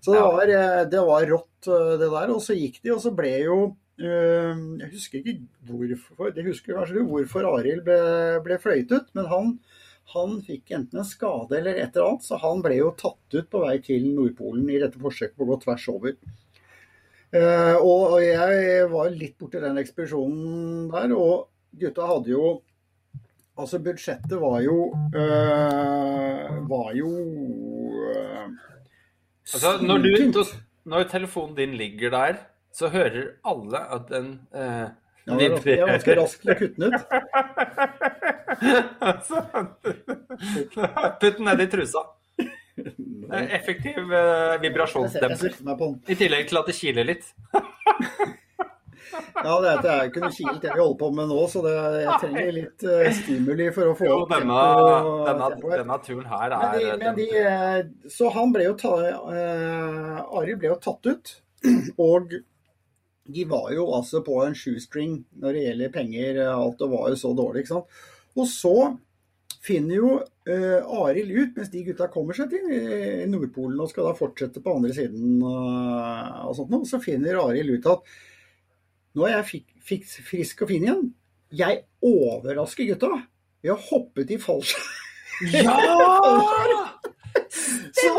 [0.00, 2.30] Så det var, eh, det var rått, eh, det der.
[2.32, 3.60] Og så gikk de, og så ble jo
[4.00, 5.34] Jeg husker ikke
[5.68, 7.98] hvorfor, det husker kanskje du, hvorfor Arild ble,
[8.40, 9.50] ble fløyet ut, men han
[10.14, 13.50] han fikk enten en skade eller et eller annet, så han ble jo tatt ut
[13.52, 16.16] på vei til Nordpolen i dette forsøket på å gå tvers over.
[17.30, 21.46] Eh, og jeg var litt borti den ekspedisjonen der, og
[21.78, 22.48] gutta hadde jo
[23.60, 24.76] Altså, budsjettet var jo
[25.12, 27.10] øh, Var jo
[28.08, 28.46] øh,
[29.52, 30.44] Altså, når, du,
[30.88, 32.38] når telefonen din ligger der,
[32.72, 34.88] så hører alle at den eh,
[35.26, 37.02] Ja, det var ganske- jeg var ganske rask til å kutte den ut.
[39.00, 39.42] Altså,
[41.20, 42.02] Putt den ned i trusa.
[43.30, 45.96] Er Effektiv eh, Jeg ser- jeg vibrasjonsdemper.
[46.08, 47.32] I tillegg til at det kiler litt.
[49.40, 51.72] Ja, det er, at jeg kunne kilt det vi holder på med nå, så det,
[52.04, 54.58] jeg trenger litt uh, stimuli for å få Jo, opp denne,
[55.26, 58.76] tempo- denne, denne turen her Men de, er men de, eh, så han ble jo
[58.78, 61.32] ta, uh, Arild ble jo tatt ut.
[62.06, 62.36] Og
[63.30, 66.40] de var jo altså på en shoestring når det gjelder penger.
[66.52, 68.00] Alt det var jo så dårlig, ikke sant.
[68.38, 68.74] Og så
[69.60, 74.08] finner jo uh, Arild ut, mens de gutta kommer seg til eh, Nordpolen og skal
[74.08, 78.14] da fortsette på andre siden uh, og sånt noe, så finner Arild ut at
[79.18, 81.06] nå er jeg fikk, fikk frisk og fin igjen.
[81.50, 83.10] Jeg overrasker gutta
[83.60, 84.96] ved å hoppe i fallskjerm.
[85.56, 85.76] Ja!
[88.00, 88.12] Så,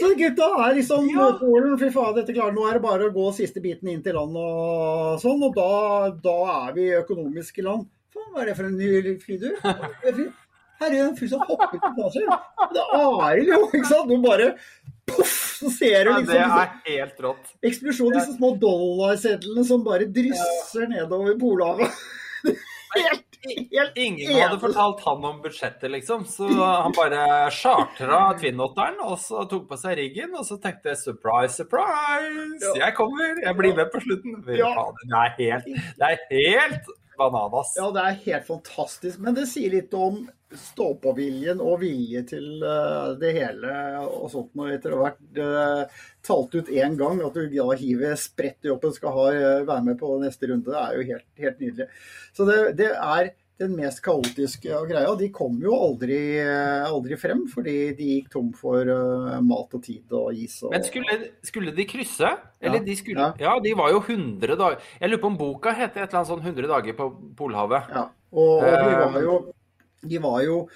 [0.00, 1.28] så gutta er liksom Ja.
[1.40, 4.16] Polen, fy faen, dette klarer Nå er det bare å gå siste biten inn til
[4.16, 5.68] land og sånn, og da,
[6.24, 7.86] da er vi økonomiske land.
[8.14, 9.56] Faen, hva er det for en ny er.
[10.78, 12.26] Her er det en fyr som hopper på plasser.
[12.72, 14.10] Det er Arild, jo, ikke sant?
[14.10, 14.52] Du bare
[15.10, 17.48] poff, så ser du Ja, liksom det er helt rått.
[17.66, 21.90] eksplosjon, disse små dollarsedlene som bare drysser nedover Polhavet.
[22.88, 26.22] Helt, helt Ingen hadde fortalt han om budsjettet, liksom.
[26.30, 31.00] Så han bare chartra Twin-Otteren, og så tok på seg riggen, og så tenkte jeg
[31.02, 32.62] surprise, surprise!
[32.64, 32.72] Ja.
[32.86, 34.40] Jeg kommer, jeg blir med på slutten.
[34.56, 34.72] Ja.
[34.78, 35.68] faen, Det er helt,
[36.00, 37.74] det er helt bananas.
[37.78, 39.20] Ja, det er helt fantastisk.
[39.22, 43.72] Men det sier litt om stå-på-viljen og vilje til eh, det hele
[44.06, 48.16] og sånt når etter ha vært eh, talt ut én gang, at du da hiver
[48.20, 51.28] spredt i opp skal ha, eh, være med på neste runde, det er jo helt,
[51.42, 51.88] helt nydelig.
[52.36, 55.14] Så det, det er den mest kaotiske av greia.
[55.18, 59.82] De kom jo aldri, eh, aldri frem, fordi de gikk tom for eh, mat og
[59.82, 60.60] tid og is.
[60.62, 62.30] Og, Men skulle, skulle de krysse?
[62.60, 62.84] Eller Ja.
[62.84, 63.32] de skulle Ja.
[63.38, 66.32] Ja, de var jo 100 dager Jeg lurer på om boka heter et eller annet
[66.32, 67.90] sånn 100 dager på Polhavet.
[67.90, 69.52] Ja, og, og de Eh, var jo,
[70.06, 70.68] de var jo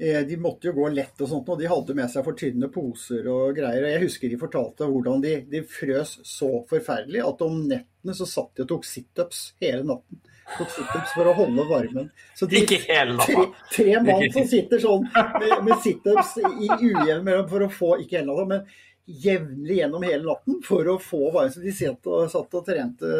[0.00, 3.26] de måtte jo gå lett og sånt, og de hadde med seg for tynne poser
[3.28, 3.84] og greier.
[3.84, 8.24] og Jeg husker de fortalte hvordan de, de frøs så forferdelig at om nettene så
[8.24, 10.22] satt de og tok situps hele natten.
[10.56, 12.10] Tok situps for å holde varmen.
[12.36, 13.66] Så de Ikke hele tre, natta.
[13.72, 18.18] tre mann som sitter sånn med, med situps i ujevn mellom for å få, ikke
[18.18, 18.64] hele natta, men
[19.10, 21.52] jevnlig gjennom hele natten for å få varmen.
[21.54, 23.14] Så de satt og, satt og trente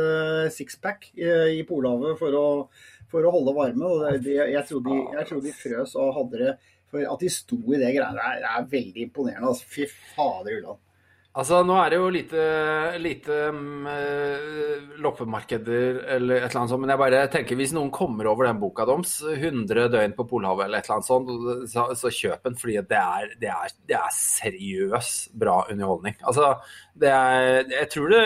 [0.55, 2.45] sixpack i, i Polhavet for å,
[3.11, 3.87] for å holde varmen.
[3.89, 6.59] Og det, jeg, tror de, jeg tror de frøs og hadde det
[6.91, 9.51] For at de sto i det greiene der, det er veldig imponerende.
[9.53, 9.66] Altså.
[9.70, 10.81] Fy fader ulland.
[11.31, 12.45] Altså, nå er det jo lite,
[12.99, 13.35] lite
[13.93, 18.49] eh, loppemarkeder eller et eller annet sånt, men jeg bare tenker hvis noen kommer over
[18.49, 21.31] den boka deres, 100 døgn på Polhavet eller et eller annet sånt,
[21.70, 23.05] så, så kjøp den, fordi det
[23.45, 23.55] det,
[23.87, 26.18] det er seriøs bra underholdning.
[26.26, 26.51] Altså,
[26.99, 28.24] er, jeg tror det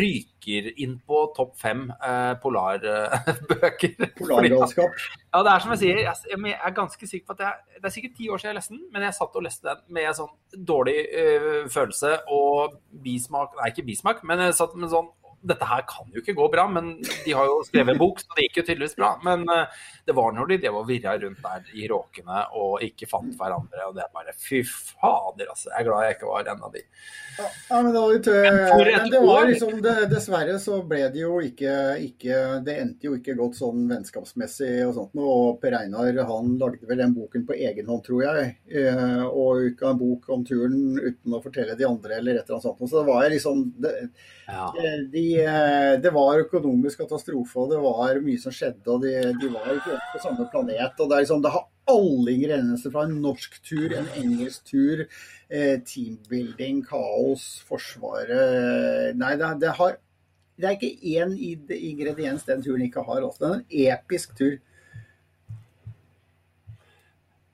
[0.00, 3.94] ryker inn på topp fem eh, polarbøker.
[3.98, 4.90] Fordi- Polargalskap.
[5.34, 7.84] ja, det er som jeg sier, jeg, jeg er ganske sikker på at jeg, det
[7.90, 10.08] er sikkert ti år siden jeg leste den, men jeg satt og leste den med
[10.10, 11.24] en sånn dårlig ø,
[11.70, 15.10] følelse og bismak Nei, ikke bismak, men jeg satt med en sånn
[15.42, 18.36] dette her kan jo ikke gå bra, men de har jo skrevet en bok, så
[18.36, 19.14] det gikk jo tydeligvis bra.
[19.24, 23.08] Men øh, det var når de drev og virra rundt der i råkene og ikke
[23.08, 25.70] fant hverandre, og det er bare fy fader, altså.
[25.70, 26.82] Jeg er glad jeg ikke var en av de.
[27.40, 28.36] Ja, men det var tø...
[29.00, 31.74] Men det var liksom, det, dessverre så ble det jo ikke,
[32.04, 35.36] ikke Det endte jo ikke godt sånn vennskapsmessig og sånt noe.
[35.46, 38.50] Og Per Einar han lagde vel den boken på egen hånd, tror jeg.
[38.68, 42.58] eh, Og utga en bok om turen uten å fortelle de andre eller et eller
[42.58, 42.84] annet sånt.
[42.90, 43.94] Så det var liksom det,
[44.50, 44.68] Ja.
[44.74, 45.06] de, eh,
[46.02, 48.86] det var økonomisk katastrofe, og det var mye som skjedde.
[48.90, 51.00] Og de, de var ikke på samme planet.
[51.00, 55.04] Og det liksom, det har alle ingredienser fra en norsk tur, en engelsk tur,
[55.50, 59.98] eh, teambuilding, kaos, Forsvaret Nei, det, det har
[60.60, 61.30] det er ikke én
[61.72, 63.22] ingrediens den turen ikke har.
[63.24, 63.40] Også.
[63.40, 64.58] Det er en episk tur.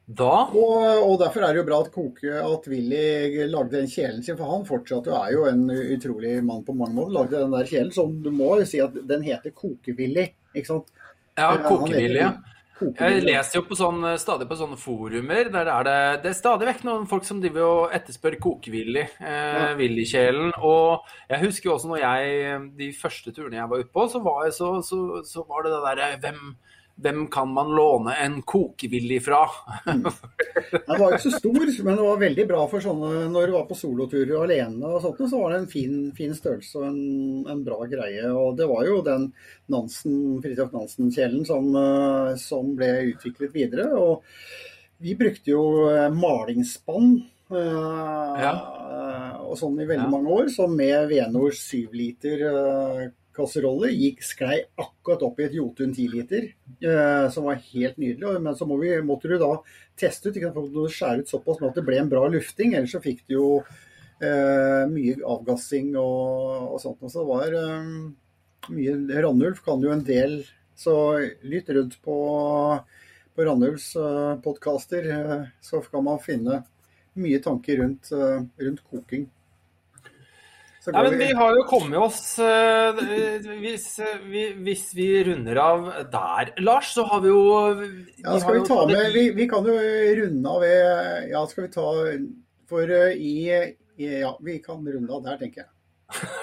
[0.07, 4.23] Da Og, og Derfor er det jo bra at Koke, at Willy lagde den kjelen
[4.23, 4.37] sin.
[4.39, 5.65] For han fortsatte jo, er jo en
[5.97, 7.15] utrolig mann på mange måter.
[7.17, 10.29] Lagde den der kjelen som du må jo si at den heter Koke-Willy.
[10.55, 10.93] Ikke sant?
[11.37, 12.23] Ja, Koke-Willy.
[12.23, 12.29] kokevilje.
[12.77, 13.25] Jeg Koke-Willy.
[13.33, 16.83] leser jo på sånn, stadig på sånne forumer der er det, det er stadig vekk
[16.85, 19.71] noen folk som driver og etterspør kokevillig, eh.
[19.81, 20.53] Willy-kjelen.
[20.61, 24.21] Og jeg husker jo også når jeg, de første turene jeg var ute på, så
[24.23, 26.43] var, jeg så, så, så var det det derre hvem,
[27.03, 29.43] hvem kan man låne en kokevillig fra?
[29.87, 30.03] Den
[30.87, 33.77] var ikke så stor, men det var veldig bra for sånne når du var på
[33.77, 37.03] soloturer alene og sånt, så var det en fin, fin størrelse og en,
[37.53, 38.25] en bra greie.
[38.33, 39.29] Og det var jo den
[39.73, 43.91] Nansen, Fridtjof Nansen-kjelen som, eh, som ble utviklet videre.
[44.01, 44.25] Og
[45.05, 47.19] vi brukte jo eh, malingsspann.
[47.47, 48.55] Ja.
[49.47, 50.11] Og sånn i veldig Ja.
[50.11, 53.05] mange år, som med Venors 7 liter eh,
[53.37, 56.49] kasserolle gikk sklei akkurat opp i et Jotun 10 liter,
[56.81, 58.41] eh, som var helt nydelig.
[58.43, 59.53] Men så må vi, måtte du da
[59.99, 62.97] teste ut, ikke sant, skjære ut såpass med at det ble en bra lufting, ellers
[62.97, 67.05] så fikk du jo eh, mye avgassing og, og sånt.
[67.07, 67.91] Så det var eh,
[68.77, 70.41] mye Randulf kan jo en del,
[70.77, 70.97] så
[71.47, 72.17] lytt rundt på,
[73.37, 76.63] på Randulfs eh, podkaster, eh, så kan man finne
[77.17, 79.29] mye tanker rundt, eh, rundt koking.
[80.87, 83.01] Går men vi har jo kommet oss eh,
[83.63, 83.87] hvis,
[84.31, 87.43] vi, hvis vi runder av der, Lars, så har vi jo
[88.23, 89.75] Ja, skal vi ta med Vi, vi kan jo
[90.21, 91.89] runde av ved Ja, skal vi ta
[92.71, 93.35] For eh, i,
[93.99, 96.31] i Ja, vi kan runde av der, tenker jeg.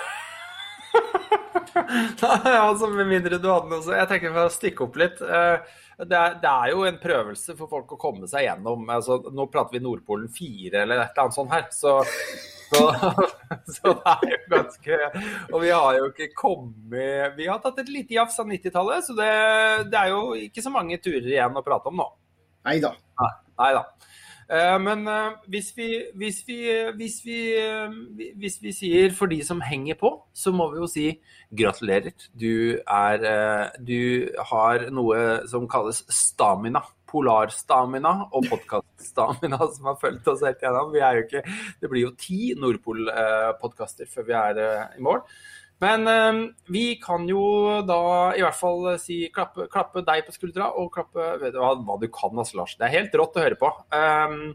[2.21, 5.21] ja, altså Med mindre du hadde noe så Jeg tenker for å stikke opp litt.
[5.21, 8.85] eh, Det er, det er jo en prøvelse for folk å komme seg gjennom.
[8.91, 11.67] Altså, nå prater vi Nordpolen 4 eller et eller annet sånt her.
[11.71, 11.93] Så,
[12.73, 12.81] så,
[13.77, 14.99] så det er jo ganske
[15.51, 19.15] Og vi har jo ikke kommet Vi har tatt et lite jafs av 90-tallet, så
[19.17, 19.29] det,
[19.93, 22.09] det er jo ikke så mange turer igjen å prate om nå.
[22.65, 22.93] Nei da.
[23.59, 23.83] Nei da.
[24.49, 25.89] Eh, men eh, hvis vi,
[26.19, 26.57] hvis, vi,
[26.97, 30.89] hvis, vi, eh, hvis vi sier for de som henger på, så må vi jo
[30.89, 31.07] si
[31.53, 32.15] gratulerer.
[32.39, 33.27] Du, er,
[33.79, 36.83] du har noe som kalles stamina.
[37.13, 40.95] Polarstamina og podkaststamina som har fulgt oss helt gjennom.
[40.97, 41.43] Ikke,
[41.77, 44.61] det blir jo ti Nordpol-podkaster før vi er
[44.97, 45.21] i mål.
[45.83, 47.43] Men eh, vi kan jo
[47.87, 47.99] da
[48.37, 52.33] i hvert fall si klappe, klappe deg på skuldra og klappe du hva, du kan,
[52.37, 52.77] altså, Lars.
[52.79, 53.71] Det er helt rått å høre på.
[53.91, 54.53] Um,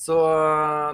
[0.00, 0.16] så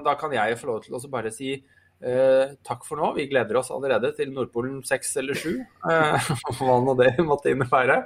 [0.03, 3.13] da kan jeg få lov til å bare si uh, takk for nå.
[3.19, 5.53] Vi gleder oss allerede til Nordpolen 6 eller 7,
[5.87, 8.01] uh, hva nå det måtte innebære.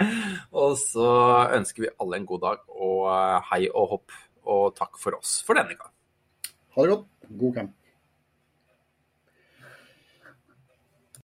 [0.53, 1.09] Og så
[1.57, 3.09] ønsker vi alle en god dag og
[3.53, 5.95] hei og hopp, og takk for oss for denne gang.
[6.77, 7.12] Ha det godt.
[7.41, 7.77] God camp.